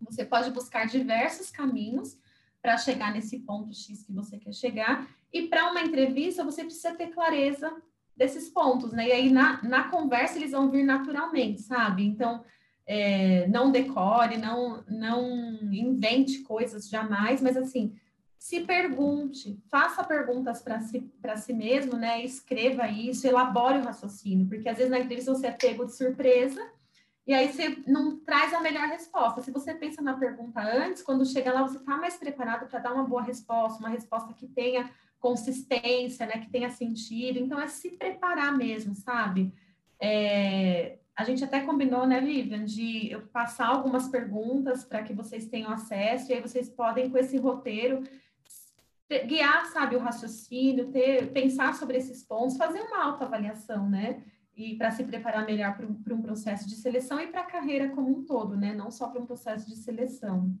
[0.00, 2.18] Você pode buscar diversos caminhos
[2.60, 5.08] para chegar nesse ponto X que você quer chegar.
[5.32, 7.72] E para uma entrevista, você precisa ter clareza
[8.18, 9.08] desses pontos, né?
[9.08, 12.04] E aí na, na conversa eles vão vir naturalmente, sabe?
[12.04, 12.44] Então,
[12.84, 17.94] é, não decore, não, não invente coisas jamais, mas assim,
[18.36, 22.22] se pergunte, faça perguntas para si, si mesmo, né?
[22.24, 26.60] Escreva isso, elabore o raciocínio, porque às vezes na entrevista você é pego de surpresa
[27.26, 29.42] e aí você não traz a melhor resposta.
[29.42, 32.94] Se você pensa na pergunta antes, quando chega lá, você está mais preparado para dar
[32.94, 37.38] uma boa resposta, uma resposta que tenha consistência, né, que tenha sentido.
[37.38, 39.52] Então, é se preparar mesmo, sabe?
[40.00, 45.48] É, a gente até combinou, né, Vivian, de eu passar algumas perguntas para que vocês
[45.48, 48.04] tenham acesso, e aí vocês podem, com esse roteiro,
[49.26, 54.22] guiar, sabe, o raciocínio, ter, pensar sobre esses pontos, fazer uma autoavaliação, né?
[54.54, 57.88] E para se preparar melhor para um, um processo de seleção e para a carreira
[57.90, 58.74] como um todo, né?
[58.74, 60.54] Não só para um processo de seleção.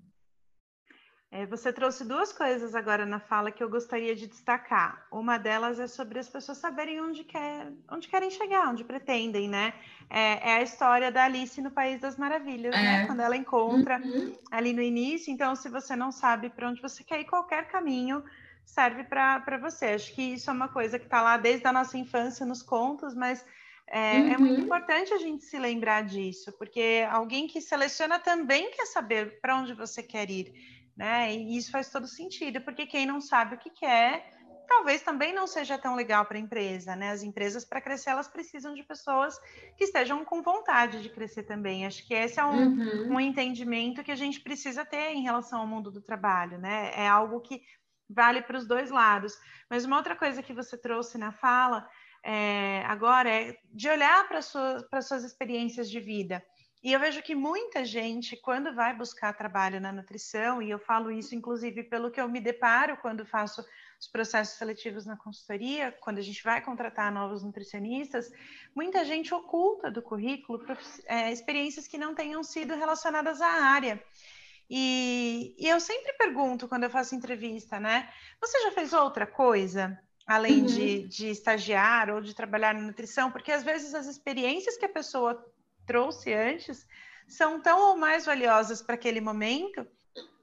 [1.30, 5.06] É, você trouxe duas coisas agora na fala que eu gostaria de destacar.
[5.12, 9.74] Uma delas é sobre as pessoas saberem onde, quer, onde querem chegar, onde pretendem, né?
[10.08, 12.80] É, é a história da Alice no País das Maravilhas, né?
[12.80, 12.82] é.
[13.00, 13.06] né?
[13.06, 14.34] Quando ela encontra uhum.
[14.50, 15.30] ali no início.
[15.30, 18.24] Então, se você não sabe para onde você quer ir, qualquer caminho
[18.64, 19.86] serve para você.
[19.86, 23.14] Acho que isso é uma coisa que está lá desde a nossa infância nos contos,
[23.14, 23.44] mas
[23.86, 24.32] é, uhum.
[24.32, 24.64] é, muito uhum.
[24.64, 29.74] importante a gente se lembrar disso, porque alguém que seleciona também quer saber para onde
[29.74, 31.32] você quer ir né?
[31.32, 35.46] E isso faz todo sentido, porque quem não sabe o que quer, talvez também não
[35.46, 37.10] seja tão legal para a empresa, né?
[37.10, 39.38] As empresas, para crescer, elas precisam de pessoas
[39.76, 41.86] que estejam com vontade de crescer também.
[41.86, 43.14] Acho que esse é um, uhum.
[43.14, 46.90] um entendimento que a gente precisa ter em relação ao mundo do trabalho, né?
[46.96, 47.62] É algo que
[48.10, 49.34] vale para os dois lados.
[49.70, 51.88] Mas uma outra coisa que você trouxe na fala
[52.24, 56.44] é, agora é de olhar para sua, as suas experiências de vida.
[56.82, 61.10] E eu vejo que muita gente, quando vai buscar trabalho na nutrição, e eu falo
[61.10, 63.64] isso inclusive pelo que eu me deparo quando faço
[64.00, 68.30] os processos seletivos na consultoria, quando a gente vai contratar novos nutricionistas,
[68.74, 70.64] muita gente oculta do currículo
[71.06, 74.00] é, experiências que não tenham sido relacionadas à área.
[74.70, 78.08] E, e, eu sempre pergunto quando eu faço entrevista, né?
[78.40, 79.98] Você já fez outra coisa?
[80.26, 80.66] Além uhum.
[80.66, 84.90] de, de estagiar ou de trabalhar na nutrição, porque às vezes as experiências que a
[84.90, 85.42] pessoa
[85.88, 86.86] trouxe antes
[87.26, 89.86] são tão ou mais valiosas para aquele momento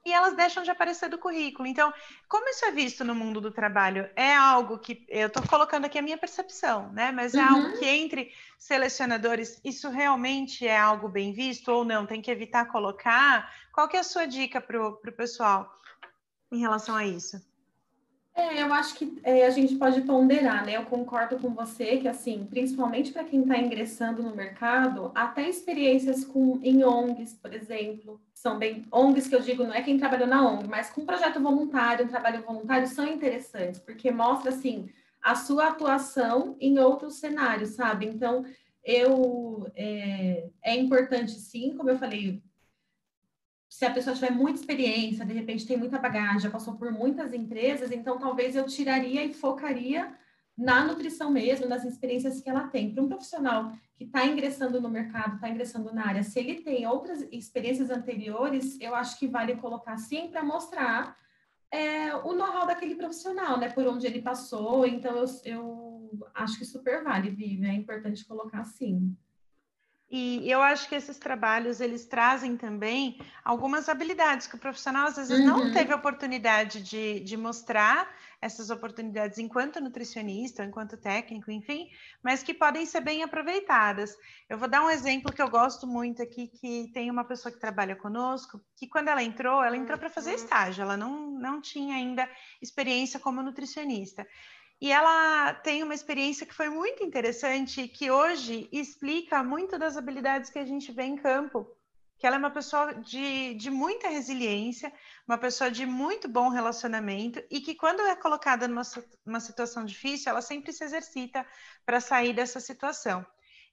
[0.04, 1.68] e elas deixam de aparecer do currículo.
[1.68, 1.92] Então,
[2.28, 4.08] como isso é visto no mundo do trabalho?
[4.16, 7.12] É algo que eu estou colocando aqui a minha percepção, né?
[7.12, 7.56] Mas é uhum.
[7.56, 12.06] algo que entre selecionadores isso realmente é algo bem visto ou não?
[12.06, 13.52] Tem que evitar colocar.
[13.74, 15.72] Qual que é a sua dica para o pessoal
[16.52, 17.42] em relação a isso?
[18.38, 20.76] É, eu acho que é, a gente pode ponderar, né?
[20.76, 26.26] Eu concordo com você que, assim, principalmente para quem está ingressando no mercado, até experiências
[26.26, 28.86] com, em ONGs, por exemplo, são bem.
[28.92, 32.10] ONGs que eu digo, não é quem trabalhou na ONG, mas com projeto voluntário, um
[32.10, 34.90] trabalho voluntário, são interessantes, porque mostra, assim,
[35.22, 38.06] a sua atuação em outros cenários, sabe?
[38.06, 38.46] Então,
[38.84, 39.66] eu.
[39.76, 42.44] É, é importante, sim, como eu falei,
[43.76, 47.34] se a pessoa tiver muita experiência, de repente tem muita bagagem, já passou por muitas
[47.34, 50.18] empresas, então talvez eu tiraria e focaria
[50.58, 52.94] na nutrição mesmo, nas experiências que ela tem.
[52.94, 56.88] Para um profissional que está ingressando no mercado, está ingressando na área, se ele tem
[56.88, 61.18] outras experiências anteriores, eu acho que vale colocar sim para mostrar
[61.70, 63.68] é, o know-how daquele profissional, né?
[63.68, 64.86] Por onde ele passou.
[64.86, 67.66] Então, eu, eu acho que super vale, Vivi.
[67.66, 69.14] É importante colocar sim.
[70.10, 75.16] E eu acho que esses trabalhos eles trazem também algumas habilidades que o profissional às
[75.16, 75.46] vezes uhum.
[75.46, 78.08] não teve oportunidade de, de mostrar
[78.40, 81.90] essas oportunidades enquanto nutricionista, enquanto técnico, enfim,
[82.22, 84.16] mas que podem ser bem aproveitadas.
[84.48, 87.60] Eu vou dar um exemplo que eu gosto muito aqui, que tem uma pessoa que
[87.60, 90.36] trabalha conosco, que quando ela entrou, ela entrou para fazer uhum.
[90.36, 92.30] estágio, ela não, não tinha ainda
[92.62, 94.26] experiência como nutricionista.
[94.82, 100.50] E ela tem uma experiência que foi muito interessante, que hoje explica muito das habilidades
[100.50, 101.66] que a gente vê em campo.
[102.18, 104.92] Que ela é uma pessoa de, de muita resiliência,
[105.28, 108.84] uma pessoa de muito bom relacionamento e que, quando é colocada numa
[109.26, 111.46] uma situação difícil, ela sempre se exercita
[111.86, 113.26] para sair dessa situação.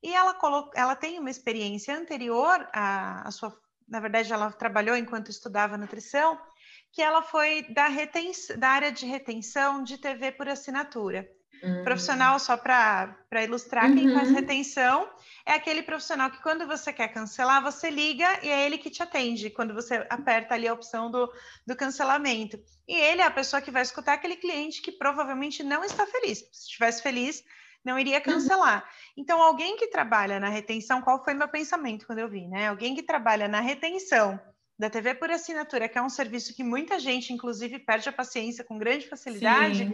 [0.03, 0.37] E ela,
[0.75, 3.57] ela tem uma experiência anterior à sua.
[3.87, 6.39] Na verdade, ela trabalhou enquanto estudava nutrição
[6.93, 7.89] que ela foi da,
[8.59, 11.29] da área de retenção de TV por assinatura.
[11.63, 11.85] Uhum.
[11.85, 13.97] Profissional, só para ilustrar, uhum.
[13.97, 14.35] quem faz uhum.
[14.35, 15.09] retenção
[15.47, 19.03] é aquele profissional que, quando você quer cancelar, você liga e é ele que te
[19.03, 21.33] atende, quando você aperta ali a opção do,
[21.67, 22.61] do cancelamento.
[22.87, 26.39] E ele é a pessoa que vai escutar aquele cliente que provavelmente não está feliz.
[26.53, 27.45] Se estivesse feliz,
[27.85, 28.25] não iria uhum.
[28.25, 28.85] cancelar.
[29.17, 32.69] Então, alguém que trabalha na retenção, qual foi meu pensamento quando eu vi, né?
[32.69, 34.39] Alguém que trabalha na retenção
[34.83, 38.65] da TV por assinatura, que é um serviço que muita gente, inclusive, perde a paciência
[38.65, 39.85] com grande facilidade,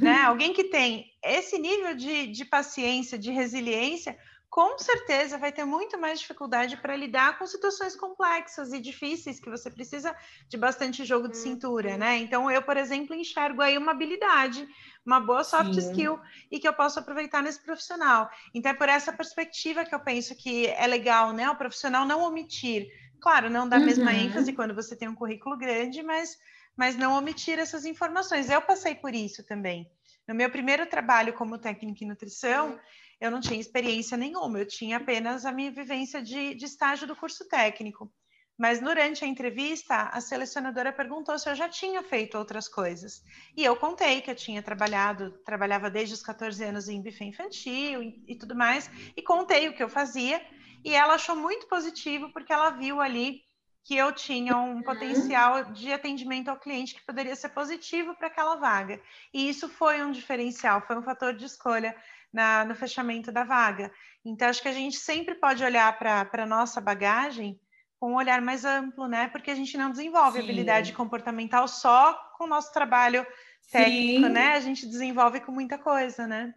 [0.00, 0.22] né?
[0.26, 4.18] Alguém que tem esse nível de, de paciência, de resiliência,
[4.50, 9.48] com certeza vai ter muito mais dificuldade para lidar com situações complexas e difíceis que
[9.48, 10.14] você precisa
[10.48, 11.98] de bastante jogo de cintura, uhum.
[11.98, 12.18] né?
[12.18, 14.66] Então eu, por exemplo, enxergo aí uma habilidade,
[15.06, 15.88] uma boa soft Sim.
[15.88, 16.18] skill
[16.50, 18.28] e que eu posso aproveitar nesse profissional.
[18.52, 21.48] Então é por essa perspectiva que eu penso que é legal, né?
[21.48, 22.88] O profissional não omitir
[23.22, 24.18] Claro, não dá a mesma uhum.
[24.18, 26.36] ênfase quando você tem um currículo grande, mas,
[26.76, 28.50] mas não omitir essas informações.
[28.50, 29.88] Eu passei por isso também.
[30.26, 32.76] No meu primeiro trabalho como técnica em nutrição,
[33.20, 37.14] eu não tinha experiência nenhuma, eu tinha apenas a minha vivência de, de estágio do
[37.14, 38.12] curso técnico.
[38.58, 43.22] Mas durante a entrevista, a selecionadora perguntou se eu já tinha feito outras coisas.
[43.56, 48.02] E eu contei que eu tinha trabalhado, trabalhava desde os 14 anos em buffet infantil
[48.02, 50.44] e, e tudo mais, e contei o que eu fazia
[50.84, 53.42] e ela achou muito positivo porque ela viu ali
[53.84, 54.82] que eu tinha um uhum.
[54.82, 59.00] potencial de atendimento ao cliente que poderia ser positivo para aquela vaga.
[59.34, 61.94] E isso foi um diferencial, foi um fator de escolha
[62.32, 63.90] na, no fechamento da vaga.
[64.24, 67.58] Então, acho que a gente sempre pode olhar para a nossa bagagem
[67.98, 69.28] com um olhar mais amplo, né?
[69.28, 70.44] Porque a gente não desenvolve Sim.
[70.44, 73.26] habilidade comportamental só com o nosso trabalho
[73.70, 74.32] técnico, Sim.
[74.32, 74.54] né?
[74.54, 76.54] A gente desenvolve com muita coisa, né?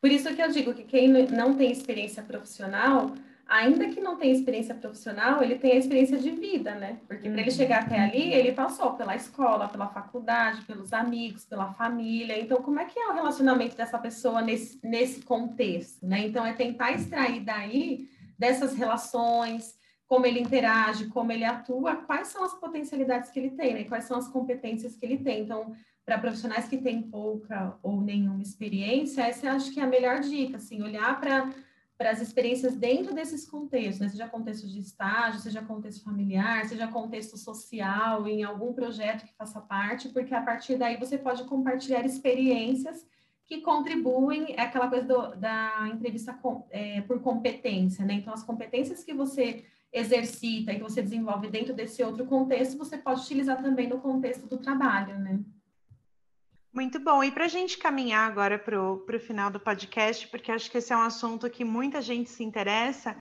[0.00, 3.14] Por isso que eu digo que quem não tem experiência profissional
[3.48, 6.98] ainda que não tenha experiência profissional, ele tem a experiência de vida, né?
[7.06, 7.56] Porque para ele uhum.
[7.56, 12.40] chegar até ali, ele passou pela escola, pela faculdade, pelos amigos, pela família.
[12.40, 16.26] Então, como é que é o relacionamento dessa pessoa nesse, nesse contexto, né?
[16.26, 19.76] Então, é tentar extrair daí, dessas relações,
[20.08, 23.84] como ele interage, como ele atua, quais são as potencialidades que ele tem, né?
[23.84, 25.42] Quais são as competências que ele tem.
[25.42, 25.72] Então,
[26.04, 30.20] para profissionais que têm pouca ou nenhuma experiência, essa eu acho que é a melhor
[30.20, 31.48] dica, assim, olhar para
[31.98, 34.08] para as experiências dentro desses contextos, né?
[34.08, 39.60] seja contexto de estágio, seja contexto familiar, seja contexto social, em algum projeto que faça
[39.60, 43.06] parte, porque a partir daí você pode compartilhar experiências
[43.46, 48.14] que contribuem, é aquela coisa do, da entrevista com, é, por competência, né?
[48.14, 52.98] Então, as competências que você exercita e que você desenvolve dentro desse outro contexto, você
[52.98, 55.40] pode utilizar também no contexto do trabalho, né?
[56.76, 57.24] Muito bom.
[57.24, 60.92] E para a gente caminhar agora para o final do podcast, porque acho que esse
[60.92, 63.16] é um assunto que muita gente se interessa,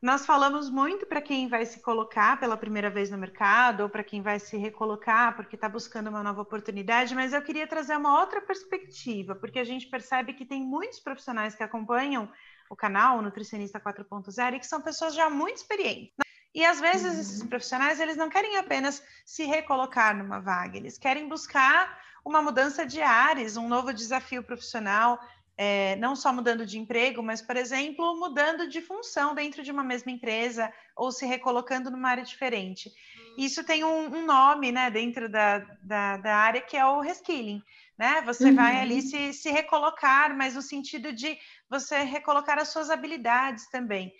[0.00, 4.04] nós falamos muito para quem vai se colocar pela primeira vez no mercado, ou para
[4.04, 8.20] quem vai se recolocar porque está buscando uma nova oportunidade, mas eu queria trazer uma
[8.20, 12.30] outra perspectiva, porque a gente percebe que tem muitos profissionais que acompanham
[12.70, 16.21] o canal o Nutricionista 4.0 e que são pessoas já muito experientes.
[16.54, 17.48] E às vezes esses uhum.
[17.48, 23.00] profissionais eles não querem apenas se recolocar numa vaga, eles querem buscar uma mudança de
[23.00, 25.18] ares, um novo desafio profissional,
[25.56, 29.82] é, não só mudando de emprego, mas, por exemplo, mudando de função dentro de uma
[29.82, 32.90] mesma empresa ou se recolocando numa área diferente.
[33.36, 37.62] Isso tem um, um nome né, dentro da, da, da, área que é o reskilling.
[37.98, 38.22] Né?
[38.22, 38.56] Você uhum.
[38.56, 41.38] vai ali se, se recolocar, mas no sentido de
[41.68, 44.12] você recolocar as suas habilidades também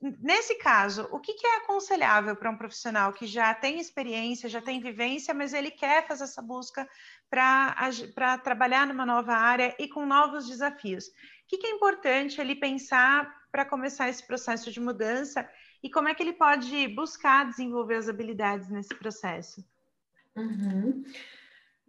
[0.00, 4.62] nesse caso, o que, que é aconselhável para um profissional que já tem experiência, já
[4.62, 6.88] tem vivência, mas ele quer fazer essa busca
[7.28, 11.06] para trabalhar numa nova área e com novos desafios?
[11.06, 11.10] O
[11.48, 15.48] que, que é importante ele pensar para começar esse processo de mudança
[15.82, 19.64] e como é que ele pode buscar desenvolver as habilidades nesse processo?
[20.36, 21.04] Uhum.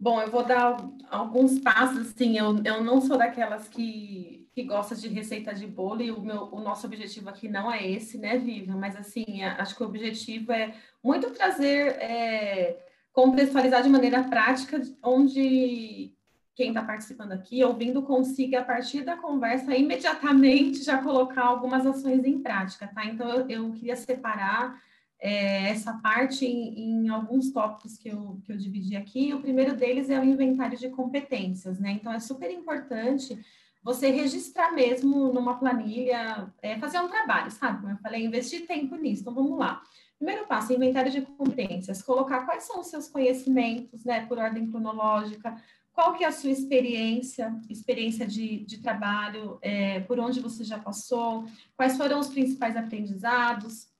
[0.02, 0.78] Bom, eu vou dar
[1.08, 6.02] alguns passos, assim, eu, eu não sou daquelas que, que gosta de receita de bolo
[6.02, 8.76] e o, meu, o nosso objetivo aqui não é esse, né, Vivian?
[8.76, 10.74] Mas, assim, acho que o objetivo é
[11.04, 16.12] muito trazer, é, contextualizar de maneira prática, onde
[16.56, 22.24] quem está participando aqui, ouvindo, consiga, a partir da conversa, imediatamente já colocar algumas ações
[22.24, 23.04] em prática, tá?
[23.04, 24.82] Então, eu, eu queria separar
[25.22, 29.32] é, essa parte em, em, alguns tópicos que eu, que eu dividi aqui.
[29.32, 31.92] O primeiro deles é o inventário de competências, né?
[31.92, 33.38] Então, é super importante
[33.84, 37.80] você registrar mesmo numa planilha, é, fazer um trabalho, sabe?
[37.80, 39.22] Como eu falei, investir tempo nisso.
[39.22, 39.80] Então, vamos lá.
[40.18, 42.02] Primeiro passo, inventário de competências.
[42.02, 44.26] Colocar quais são os seus conhecimentos, né?
[44.26, 45.56] Por ordem cronológica.
[45.92, 50.80] Qual que é a sua experiência, experiência de, de trabalho, é, por onde você já
[50.80, 51.44] passou,
[51.76, 53.91] quais foram os principais aprendizados,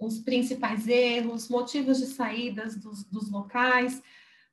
[0.00, 4.02] os principais erros, motivos de saídas dos, dos locais,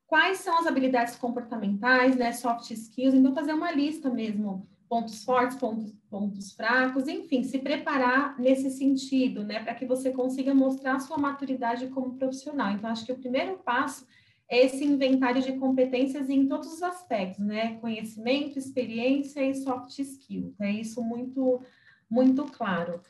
[0.05, 5.57] quais são as habilidades comportamentais, né, soft skills, então fazer uma lista mesmo, pontos fortes,
[5.57, 10.99] pontos, pontos fracos, enfim, se preparar nesse sentido, né, para que você consiga mostrar a
[10.99, 12.71] sua maturidade como profissional.
[12.71, 14.05] Então, acho que o primeiro passo
[14.49, 20.59] é esse inventário de competências em todos os aspectos, né, conhecimento, experiência e soft skills,
[20.59, 21.61] é isso muito,
[22.09, 23.01] muito claro.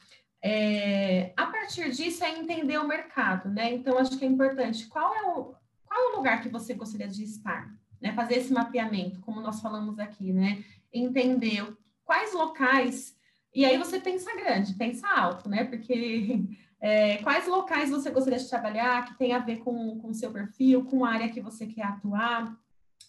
[0.42, 3.74] É, a partir disso é entender o mercado, né?
[3.74, 4.88] Então, acho que é importante.
[4.88, 7.74] Qual é o, qual é o lugar que você gostaria de estar?
[8.00, 8.14] Né?
[8.14, 10.64] Fazer esse mapeamento, como nós falamos aqui, né?
[10.94, 11.66] Entender
[12.06, 13.16] quais locais.
[13.54, 15.64] E aí você pensa grande, pensa alto, né?
[15.64, 16.42] Porque
[16.80, 20.86] é, quais locais você gostaria de trabalhar que tem a ver com o seu perfil,
[20.86, 22.56] com a área que você quer atuar,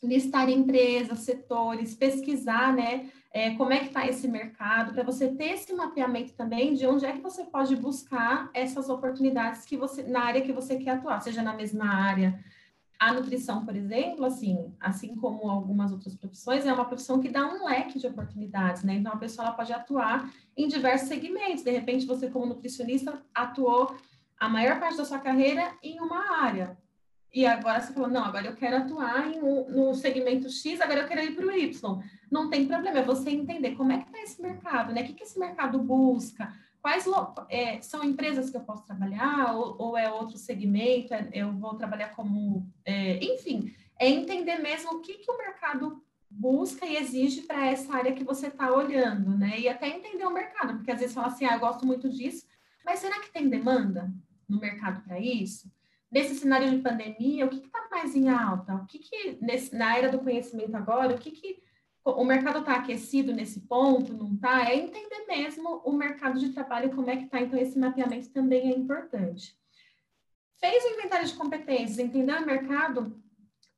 [0.03, 3.11] listar empresas, setores, pesquisar, né?
[3.33, 7.05] É, como é que está esse mercado, para você ter esse mapeamento também de onde
[7.05, 11.21] é que você pode buscar essas oportunidades que você na área que você quer atuar,
[11.21, 12.43] seja na mesma área.
[12.99, 17.47] A nutrição, por exemplo, assim, assim como algumas outras profissões, é uma profissão que dá
[17.47, 18.95] um leque de oportunidades, né?
[18.95, 21.63] Então a pessoa pode atuar em diversos segmentos.
[21.63, 23.95] De repente, você como nutricionista atuou
[24.37, 26.77] a maior parte da sua carreira em uma área.
[27.33, 31.01] E agora você falou, não, agora eu quero atuar em um, no segmento X, agora
[31.01, 32.03] eu quero ir para o Y.
[32.31, 35.03] Não tem problema, é você entender como é que está esse mercado, né?
[35.03, 37.05] O que, que esse mercado busca, quais
[37.51, 41.75] é, são empresas que eu posso trabalhar, ou, ou é outro segmento, é, eu vou
[41.75, 42.67] trabalhar como.
[42.85, 47.95] É, enfim, é entender mesmo o que, que o mercado busca e exige para essa
[47.95, 49.59] área que você está olhando, né?
[49.61, 52.47] E até entender o mercado, porque às vezes fala assim, ah, eu gosto muito disso,
[52.85, 54.11] mas será que tem demanda
[54.49, 55.71] no mercado para isso?
[56.11, 58.75] Nesse cenário de pandemia, o que está mais em alta?
[58.75, 61.63] O que, que nesse, na era do conhecimento agora, o que, que
[62.05, 64.69] o mercado está aquecido nesse ponto, não está?
[64.69, 67.41] É entender mesmo o mercado de trabalho, como é que está.
[67.41, 69.57] Então, esse mapeamento também é importante.
[70.57, 73.23] Fez o inventário de competências, entender o mercado,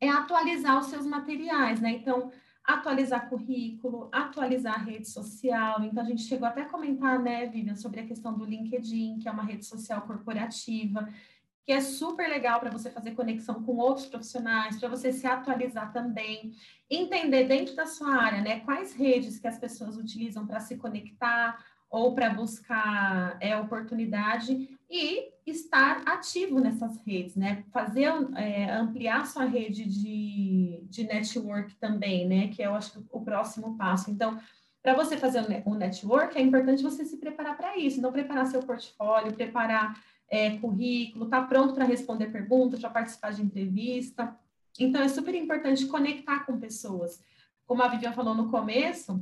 [0.00, 1.90] é atualizar os seus materiais, né?
[1.90, 2.30] Então,
[2.64, 5.82] atualizar currículo, atualizar a rede social.
[5.82, 9.28] Então, a gente chegou até a comentar, né, Vivian, sobre a questão do LinkedIn, que
[9.28, 11.08] é uma rede social corporativa
[11.64, 15.92] que é super legal para você fazer conexão com outros profissionais, para você se atualizar
[15.92, 16.52] também,
[16.88, 21.64] entender dentro da sua área, né, quais redes que as pessoas utilizam para se conectar
[21.90, 29.44] ou para buscar é, oportunidade e estar ativo nessas redes, né, fazer, é, ampliar sua
[29.44, 34.10] rede de, de network também, né, que eu acho o próximo passo.
[34.10, 34.40] Então,
[34.82, 38.60] para você fazer o network, é importante você se preparar para isso, não preparar seu
[38.60, 39.94] portfólio, preparar
[40.30, 44.34] é, currículo, está pronto para responder perguntas, para participar de entrevista.
[44.78, 47.20] Então, é super importante conectar com pessoas.
[47.66, 49.20] Como a Vivian falou no começo,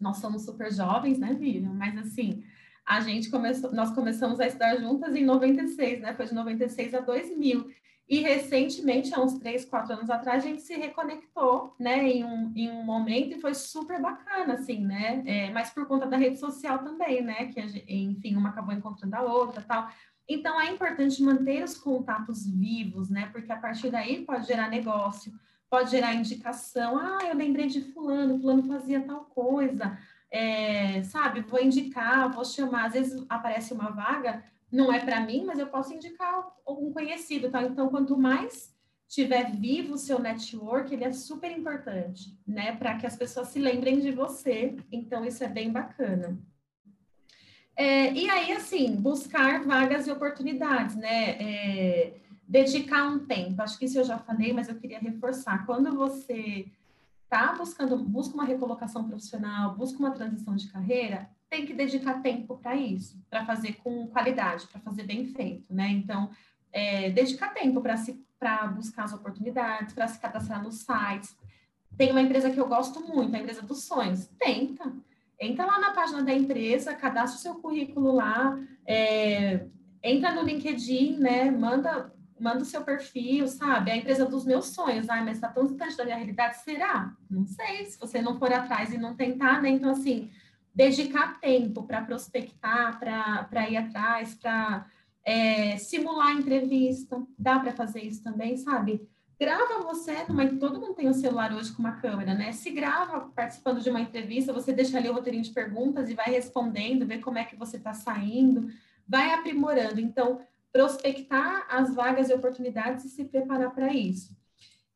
[0.00, 1.72] nós somos super jovens, né, Vivian?
[1.72, 2.44] Mas, assim,
[2.86, 6.14] a gente começou, nós começamos a estudar juntas em 96, né?
[6.14, 7.68] Foi de 96 a 2000.
[8.08, 12.50] E recentemente, há uns três, quatro anos atrás, a gente se reconectou, né, em um,
[12.56, 15.22] em um momento e foi super bacana, assim, né?
[15.26, 17.46] É, mas por conta da rede social também, né?
[17.52, 19.90] Que, gente, enfim, uma acabou encontrando a outra tal.
[20.28, 23.30] Então, é importante manter os contatos vivos, né?
[23.32, 25.32] Porque a partir daí pode gerar negócio,
[25.70, 26.98] pode gerar indicação.
[26.98, 29.98] Ah, eu lembrei de fulano, fulano fazia tal coisa.
[30.30, 32.86] É, sabe, vou indicar, vou chamar.
[32.86, 37.50] Às vezes aparece uma vaga, não é para mim, mas eu posso indicar algum conhecido,
[37.50, 37.62] tá?
[37.62, 38.76] Então, quanto mais
[39.08, 42.76] tiver vivo o seu network, ele é super importante, né?
[42.76, 44.76] Para que as pessoas se lembrem de você.
[44.92, 46.38] Então, isso é bem bacana.
[47.78, 51.30] É, e aí, assim, buscar vagas e oportunidades, né?
[51.40, 53.62] É, dedicar um tempo.
[53.62, 55.64] Acho que isso eu já falei, mas eu queria reforçar.
[55.64, 56.66] Quando você
[57.22, 62.58] está buscando, busca uma recolocação profissional, busca uma transição de carreira, tem que dedicar tempo
[62.58, 65.88] para isso, para fazer com qualidade, para fazer bem feito, né?
[65.88, 66.30] Então,
[66.72, 71.36] é, dedicar tempo para se para buscar as oportunidades, para se cadastrar nos sites.
[71.96, 74.26] Tem uma empresa que eu gosto muito, a empresa dos sonhos.
[74.38, 74.92] Tenta.
[75.40, 79.66] Entra lá na página da empresa, cadastra o seu currículo lá, é,
[80.02, 81.50] entra no LinkedIn, né?
[81.50, 83.90] Manda, manda o seu perfil, sabe?
[83.90, 85.08] A empresa dos meus sonhos.
[85.08, 86.58] Ai, mas está tão distante da minha realidade.
[86.58, 87.14] Será?
[87.30, 87.86] Não sei.
[87.86, 89.68] Se você não for atrás e não tentar, né?
[89.68, 90.30] Então, assim,
[90.74, 94.86] dedicar tempo para prospectar, para ir atrás, para
[95.24, 99.08] é, simular entrevista, dá para fazer isso também, sabe?
[99.40, 102.50] Grava você, numa, todo mundo tem um celular hoje com uma câmera, né?
[102.50, 106.26] Se grava participando de uma entrevista, você deixa ali o roteirinho de perguntas e vai
[106.26, 108.68] respondendo, vê como é que você está saindo,
[109.06, 110.00] vai aprimorando.
[110.00, 110.40] Então,
[110.72, 114.36] prospectar as vagas e oportunidades e se preparar para isso.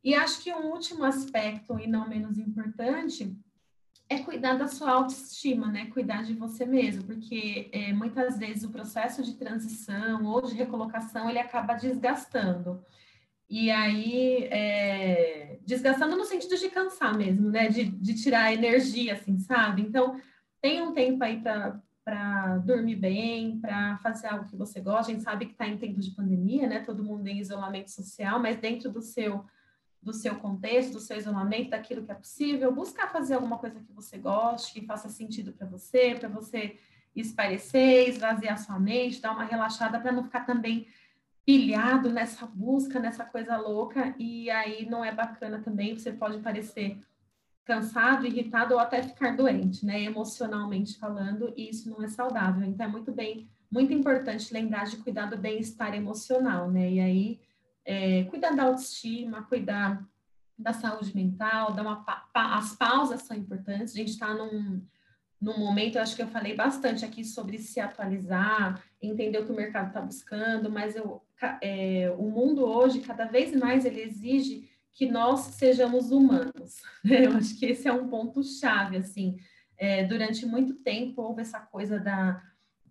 [0.03, 3.37] E acho que um último aspecto, e não menos importante,
[4.09, 5.87] é cuidar da sua autoestima, né?
[5.87, 11.31] Cuidar de você mesmo, porque é, muitas vezes o processo de transição ou de recolocação
[11.31, 12.85] ele acaba desgastando.
[13.55, 17.69] E aí, é, desgastando no sentido de cansar mesmo, né?
[17.69, 19.83] De, de tirar energia, assim, sabe?
[19.83, 20.19] Então,
[20.59, 25.11] tem um tempo aí para dormir bem, para fazer algo que você gosta.
[25.11, 26.81] A gente sabe que está em tempo de pandemia, né?
[26.81, 29.45] Todo mundo em isolamento social, mas dentro do seu
[30.01, 33.93] do seu contexto, do seu isolamento, daquilo que é possível, buscar fazer alguma coisa que
[33.93, 36.77] você goste, que faça sentido para você, para você
[37.15, 40.89] esparecer, esvaziar sua mente, dar uma relaxada para não ficar também
[41.45, 46.99] pilhado nessa busca, nessa coisa louca, e aí não é bacana também, você pode parecer
[47.65, 52.65] cansado, irritado ou até ficar doente, né, emocionalmente falando, e isso não é saudável.
[52.65, 56.91] Então é muito bem, muito importante lembrar de cuidar do bem-estar emocional, né?
[56.91, 57.41] E aí
[57.85, 60.05] é, cuidar da autoestima, cuidar
[60.59, 63.95] da saúde mental, dar uma pa as pausas são importantes.
[63.95, 64.83] A gente está num,
[65.43, 69.51] num momento, eu acho que eu falei bastante aqui sobre se atualizar, entender o que
[69.51, 71.21] o mercado está buscando, mas eu,
[71.61, 76.81] é, o mundo hoje, cada vez mais, ele exige que nós sejamos humanos.
[77.05, 77.27] Né?
[77.27, 79.37] Eu acho que esse é um ponto chave, assim.
[79.77, 82.41] É, durante muito tempo houve essa coisa da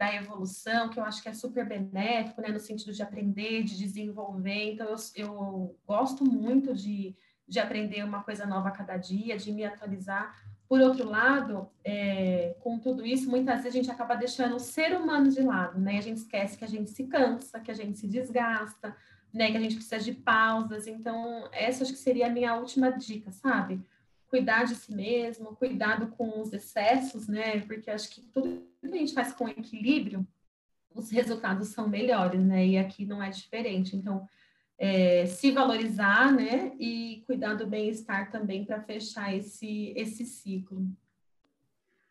[0.01, 3.77] da evolução, que eu acho que é super benéfico, né, no sentido de aprender, de
[3.77, 4.73] desenvolver.
[4.73, 7.15] Então, eu, eu gosto muito de,
[7.47, 10.35] de aprender uma coisa nova a cada dia, de me atualizar.
[10.71, 14.95] Por outro lado, é, com tudo isso, muitas vezes a gente acaba deixando o ser
[14.95, 15.97] humano de lado, né?
[15.97, 18.95] A gente esquece que a gente se cansa, que a gente se desgasta,
[19.33, 19.51] né?
[19.51, 20.87] Que a gente precisa de pausas.
[20.87, 23.83] Então, essa acho que seria a minha última dica, sabe?
[24.29, 27.59] cuidar de si mesmo, cuidado com os excessos, né?
[27.67, 30.25] Porque acho que tudo que a gente faz com equilíbrio,
[30.95, 32.65] os resultados são melhores, né?
[32.65, 33.97] E aqui não é diferente.
[33.97, 34.25] Então,
[34.77, 36.73] é, se valorizar, né?
[36.79, 40.87] E cuidar do bem-estar também para fechar esse, esse ciclo.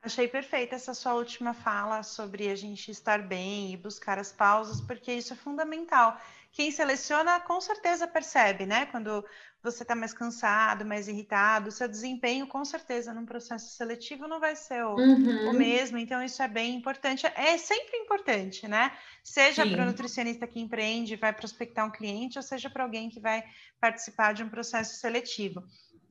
[0.03, 4.81] Achei perfeita essa sua última fala sobre a gente estar bem e buscar as pausas,
[4.81, 6.19] porque isso é fundamental.
[6.53, 8.87] Quem seleciona com certeza percebe, né?
[8.87, 9.25] Quando
[9.63, 14.57] você está mais cansado, mais irritado, seu desempenho com certeza num processo seletivo não vai
[14.57, 15.51] ser o, uhum.
[15.51, 18.91] o mesmo, então isso é bem importante, é sempre importante, né?
[19.23, 23.21] Seja para o nutricionista que empreende, vai prospectar um cliente, ou seja para alguém que
[23.21, 23.45] vai
[23.79, 25.63] participar de um processo seletivo.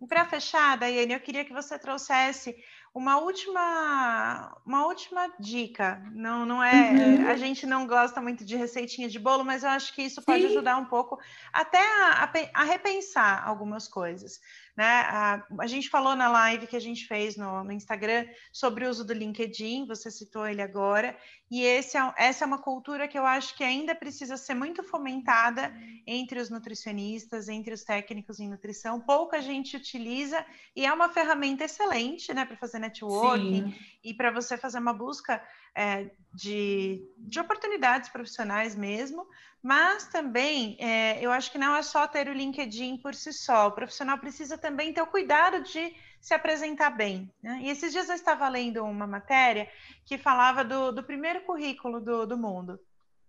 [0.01, 2.55] E para fechar, Daiane, eu queria que você trouxesse
[2.93, 6.01] uma última, uma última dica.
[6.11, 6.91] Não, não é.
[6.91, 7.27] Uhum.
[7.27, 10.41] A gente não gosta muito de receitinha de bolo, mas eu acho que isso pode
[10.41, 10.47] Sim.
[10.47, 11.19] ajudar um pouco
[11.53, 14.39] até a, a, a repensar algumas coisas.
[14.79, 14.85] Né?
[14.85, 18.89] A, a, gente falou na live que a gente fez no, no, Instagram sobre o
[18.89, 21.17] uso do LinkedIn, você citou ele agora,
[21.51, 24.81] e esse é, essa é uma cultura que eu acho que ainda precisa ser muito
[24.81, 25.73] fomentada
[26.07, 29.01] entre os nutricionistas, entre os técnicos em nutrição.
[29.01, 33.79] Pouca gente utiliza e é uma ferramenta excelente né, para fazer networking Sim.
[34.01, 35.45] e para você fazer uma busca
[35.75, 39.27] é, de, de oportunidades profissionais mesmo,
[39.61, 43.67] mas também é, eu acho que não é só ter o LinkedIn por si só,
[43.67, 47.31] o profissional precisa também ter o cuidado de se apresentar bem.
[47.41, 47.59] Né?
[47.63, 49.69] E esses dias eu estava lendo uma matéria
[50.05, 52.79] que falava do, do primeiro currículo do, do mundo.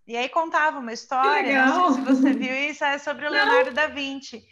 [0.07, 3.69] E aí contava uma história, não sei se você viu isso, é sobre o Leonardo
[3.69, 3.73] não.
[3.73, 4.43] da Vinci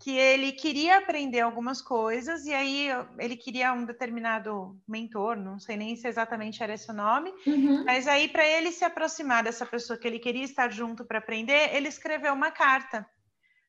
[0.00, 2.88] que ele queria aprender algumas coisas e aí
[3.18, 7.84] ele queria um determinado mentor, não sei nem se exatamente era esse o nome, uhum.
[7.84, 11.74] mas aí para ele se aproximar dessa pessoa que ele queria estar junto para aprender,
[11.74, 13.04] ele escreveu uma carta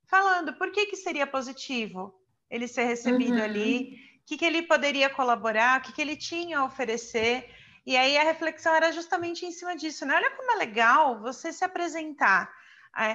[0.07, 2.13] falando por que que seria positivo
[2.49, 3.43] ele ser recebido uhum.
[3.43, 7.49] ali, o que que ele poderia colaborar, o que que ele tinha a oferecer.
[7.85, 10.15] E aí a reflexão era justamente em cima disso, né?
[10.15, 12.51] Olha como é legal você se apresentar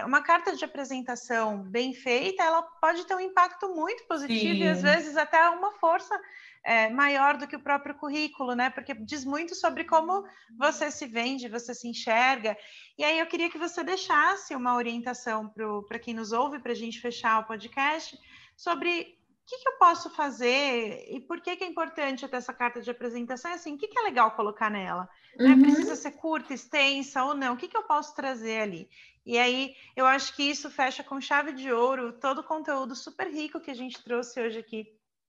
[0.05, 4.63] uma carta de apresentação bem feita, ela pode ter um impacto muito positivo Sim.
[4.63, 6.19] e às vezes até uma força
[6.65, 8.71] é, maior do que o próprio currículo, né?
[8.71, 10.25] Porque diz muito sobre como
[10.57, 12.57] você se vende, você se enxerga.
[12.97, 15.53] E aí eu queria que você deixasse uma orientação
[15.87, 18.19] para quem nos ouve, para a gente fechar o podcast,
[18.57, 22.53] sobre o que, que, eu posso fazer e por que, que é importante ter essa
[22.53, 23.51] carta de apresentação?
[23.51, 25.07] É assim, o que, que é legal colocar nela?
[25.39, 25.51] Né?
[25.51, 25.57] Uhum.
[25.57, 25.63] Né?
[25.65, 27.53] Precisa ser curta, extensa ou não?
[27.53, 28.89] O que, que eu posso trazer ali?
[29.27, 33.27] E aí, eu acho que isso fecha com chave de ouro todo o conteúdo super
[33.29, 34.87] rico que a gente trouxe hoje aqui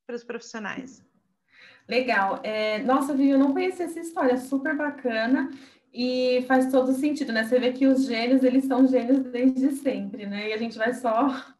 [0.08, 1.04] para os profissionais.
[1.88, 2.40] Legal.
[2.42, 5.52] É, nossa, Vivi, eu não conhecia essa história, super bacana
[5.94, 7.44] e faz todo sentido, né?
[7.44, 10.50] Você vê que os gênios, eles são gênios desde sempre, né?
[10.50, 11.55] E a gente vai só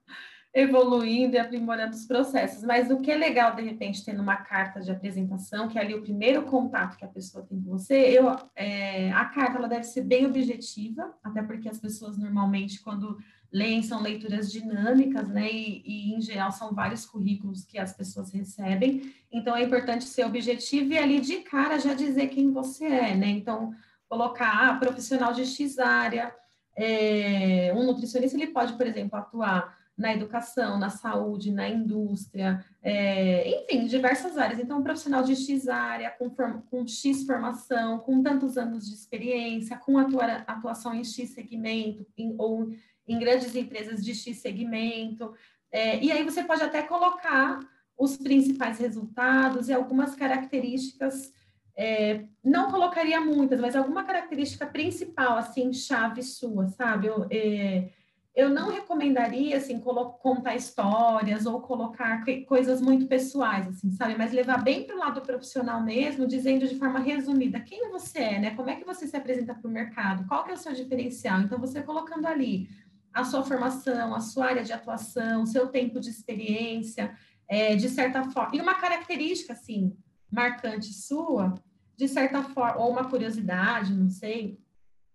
[0.56, 2.64] evoluindo e aprimorando os processos.
[2.64, 5.94] Mas o que é legal, de repente, ter numa carta de apresentação, que é ali
[5.94, 9.84] o primeiro contato que a pessoa tem com você, eu, é, a carta ela deve
[9.84, 13.18] ser bem objetiva, até porque as pessoas normalmente, quando
[13.52, 15.52] leem, são leituras dinâmicas, né?
[15.52, 19.14] E, e, em geral são vários currículos que as pessoas recebem.
[19.30, 23.28] Então é importante ser objetivo e ali de cara já dizer quem você é, né?
[23.28, 23.74] Então,
[24.08, 26.34] colocar ah, profissional de X área,
[26.78, 33.64] é, um nutricionista ele pode, por exemplo, atuar na educação, na saúde, na indústria, é,
[33.64, 34.60] enfim, diversas áreas.
[34.60, 39.78] Então, um profissional de X área, com, com X formação, com tantos anos de experiência,
[39.78, 42.70] com atua, atuação em X segmento, em, ou
[43.08, 45.34] em grandes empresas de X segmento.
[45.72, 47.60] É, e aí você pode até colocar
[47.98, 51.32] os principais resultados e algumas características,
[51.78, 57.08] é, não colocaria muitas, mas alguma característica principal, assim, chave sua, sabe?
[57.08, 57.90] Eu, é,
[58.36, 64.16] eu não recomendaria, assim, contar histórias ou colocar coisas muito pessoais, assim, sabe?
[64.18, 68.40] Mas levar bem para o lado profissional mesmo, dizendo de forma resumida quem você é,
[68.40, 68.52] né?
[68.56, 70.28] Como é que você se apresenta para o mercado?
[70.28, 71.40] Qual que é o seu diferencial?
[71.40, 72.68] Então, você colocando ali
[73.14, 77.16] a sua formação, a sua área de atuação, seu tempo de experiência,
[77.48, 79.96] é, de certa forma, e uma característica, assim,
[80.30, 81.54] marcante sua,
[81.96, 84.60] de certa forma, ou uma curiosidade, não sei,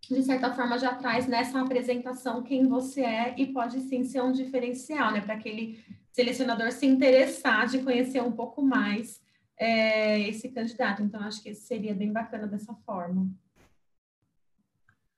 [0.09, 4.33] de certa forma, já traz nessa apresentação quem você é e pode sim ser um
[4.33, 5.21] diferencial, né?
[5.21, 9.21] Para aquele selecionador se interessar de conhecer um pouco mais
[9.57, 11.03] é, esse candidato.
[11.03, 13.31] Então, acho que seria bem bacana dessa forma.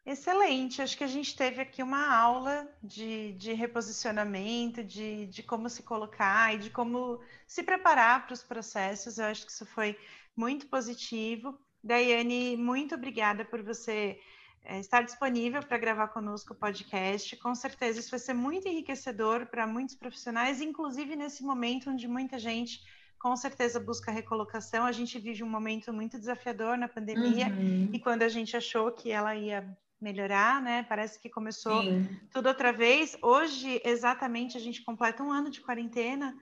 [0.05, 5.69] Excelente, acho que a gente teve aqui uma aula de, de reposicionamento, de, de como
[5.69, 9.19] se colocar e de como se preparar para os processos.
[9.19, 9.97] Eu acho que isso foi
[10.37, 11.57] muito positivo.
[11.85, 14.19] Daiane, muito obrigada por você
[14.65, 17.37] é, estar disponível para gravar conosco o podcast.
[17.37, 22.39] Com certeza isso vai ser muito enriquecedor para muitos profissionais, inclusive nesse momento onde muita
[22.39, 22.81] gente
[23.19, 24.85] com certeza busca recolocação.
[24.85, 27.91] A gente vive um momento muito desafiador na pandemia uhum.
[27.93, 29.67] e quando a gente achou que ela ia
[30.01, 30.83] melhorar, né?
[30.89, 32.09] Parece que começou Sim.
[32.33, 33.17] tudo outra vez.
[33.23, 36.37] Hoje, exatamente, a gente completa um ano de quarentena,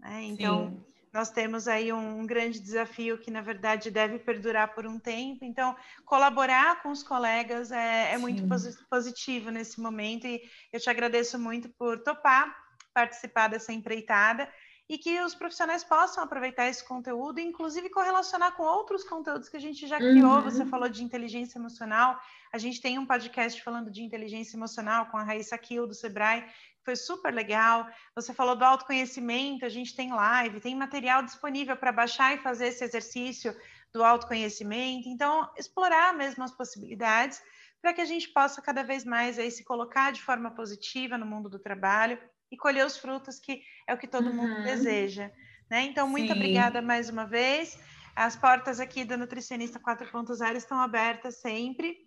[0.00, 0.24] né?
[0.24, 4.98] Então, Sim nós temos aí um grande desafio que, na verdade, deve perdurar por um
[4.98, 5.44] tempo.
[5.44, 8.42] Então, colaborar com os colegas é, é muito
[8.90, 10.42] positivo nesse momento e
[10.72, 12.52] eu te agradeço muito por topar
[12.92, 14.48] participar dessa empreitada
[14.88, 19.60] e que os profissionais possam aproveitar esse conteúdo, inclusive correlacionar com outros conteúdos que a
[19.60, 20.36] gente já criou.
[20.36, 20.42] Uhum.
[20.42, 22.20] Você falou de inteligência emocional,
[22.52, 26.44] a gente tem um podcast falando de inteligência emocional com a Raíssa Kiel do Sebrae,
[26.84, 27.86] foi super legal.
[28.14, 32.66] Você falou do autoconhecimento, a gente tem live, tem material disponível para baixar e fazer
[32.66, 33.56] esse exercício
[33.92, 35.08] do autoconhecimento.
[35.08, 37.42] Então, explorar mesmo as possibilidades
[37.80, 41.26] para que a gente possa cada vez mais aí se colocar de forma positiva no
[41.26, 42.18] mundo do trabalho
[42.50, 44.34] e colher os frutos que é o que todo uhum.
[44.34, 45.30] mundo deseja.
[45.70, 45.82] Né?
[45.82, 46.38] Então, muito Sim.
[46.38, 47.78] obrigada mais uma vez.
[48.14, 51.98] As portas aqui do Nutricionista 4.0 estão abertas sempre.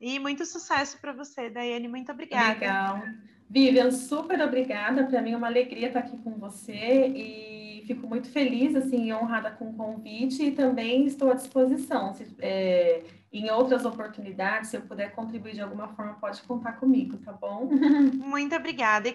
[0.00, 1.88] E muito sucesso para você, Daiane.
[1.88, 2.52] Muito obrigada.
[2.52, 3.02] Legal.
[3.48, 5.04] Vivian, super obrigada.
[5.04, 9.50] Para mim é uma alegria estar aqui com você e fico muito feliz, assim, honrada
[9.50, 12.12] com o convite e também estou à disposição.
[12.14, 17.16] Se, é, em outras oportunidades, se eu puder contribuir de alguma forma, pode contar comigo,
[17.18, 17.68] tá bom?
[18.14, 19.08] Muito obrigada.
[19.08, 19.14] E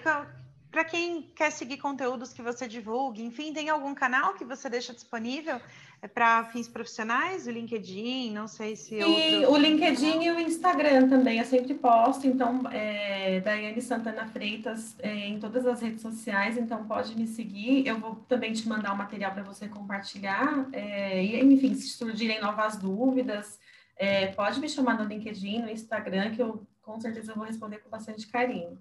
[0.72, 4.94] para quem quer seguir conteúdos que você divulgue, enfim, tem algum canal que você deixa
[4.94, 5.60] disponível
[6.02, 7.46] é para fins profissionais?
[7.46, 8.96] O LinkedIn, não sei se.
[8.96, 12.26] E o LinkedIn e o Instagram também, eu sempre posto.
[12.26, 17.86] Então, é, Daiane Santana Freitas é, em todas as redes sociais, então pode me seguir.
[17.86, 20.70] Eu vou também te mandar o um material para você compartilhar.
[20.72, 23.60] É, e, enfim, se surgirem novas dúvidas,
[23.98, 27.90] é, pode me chamar no LinkedIn, no Instagram, que eu com certeza vou responder com
[27.90, 28.80] bastante carinho.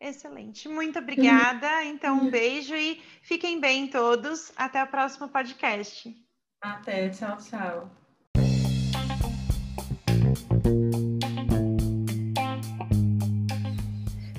[0.00, 1.84] Excelente, muito obrigada.
[1.84, 4.52] Então, um beijo e fiquem bem todos.
[4.56, 6.12] Até o próximo podcast.
[6.62, 7.90] Até, tchau, tchau.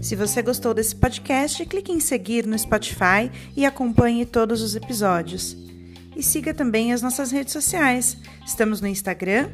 [0.02, 5.58] Se você gostou desse podcast, clique em seguir no Spotify e acompanhe todos os episódios.
[6.16, 8.18] E siga também as nossas redes sociais.
[8.46, 9.50] Estamos no Instagram,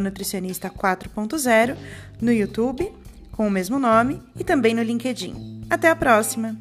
[0.00, 1.76] nutricionista 4.0,
[2.20, 2.92] no YouTube
[3.30, 5.66] com o mesmo nome e também no LinkedIn.
[5.70, 6.56] Até a próxima!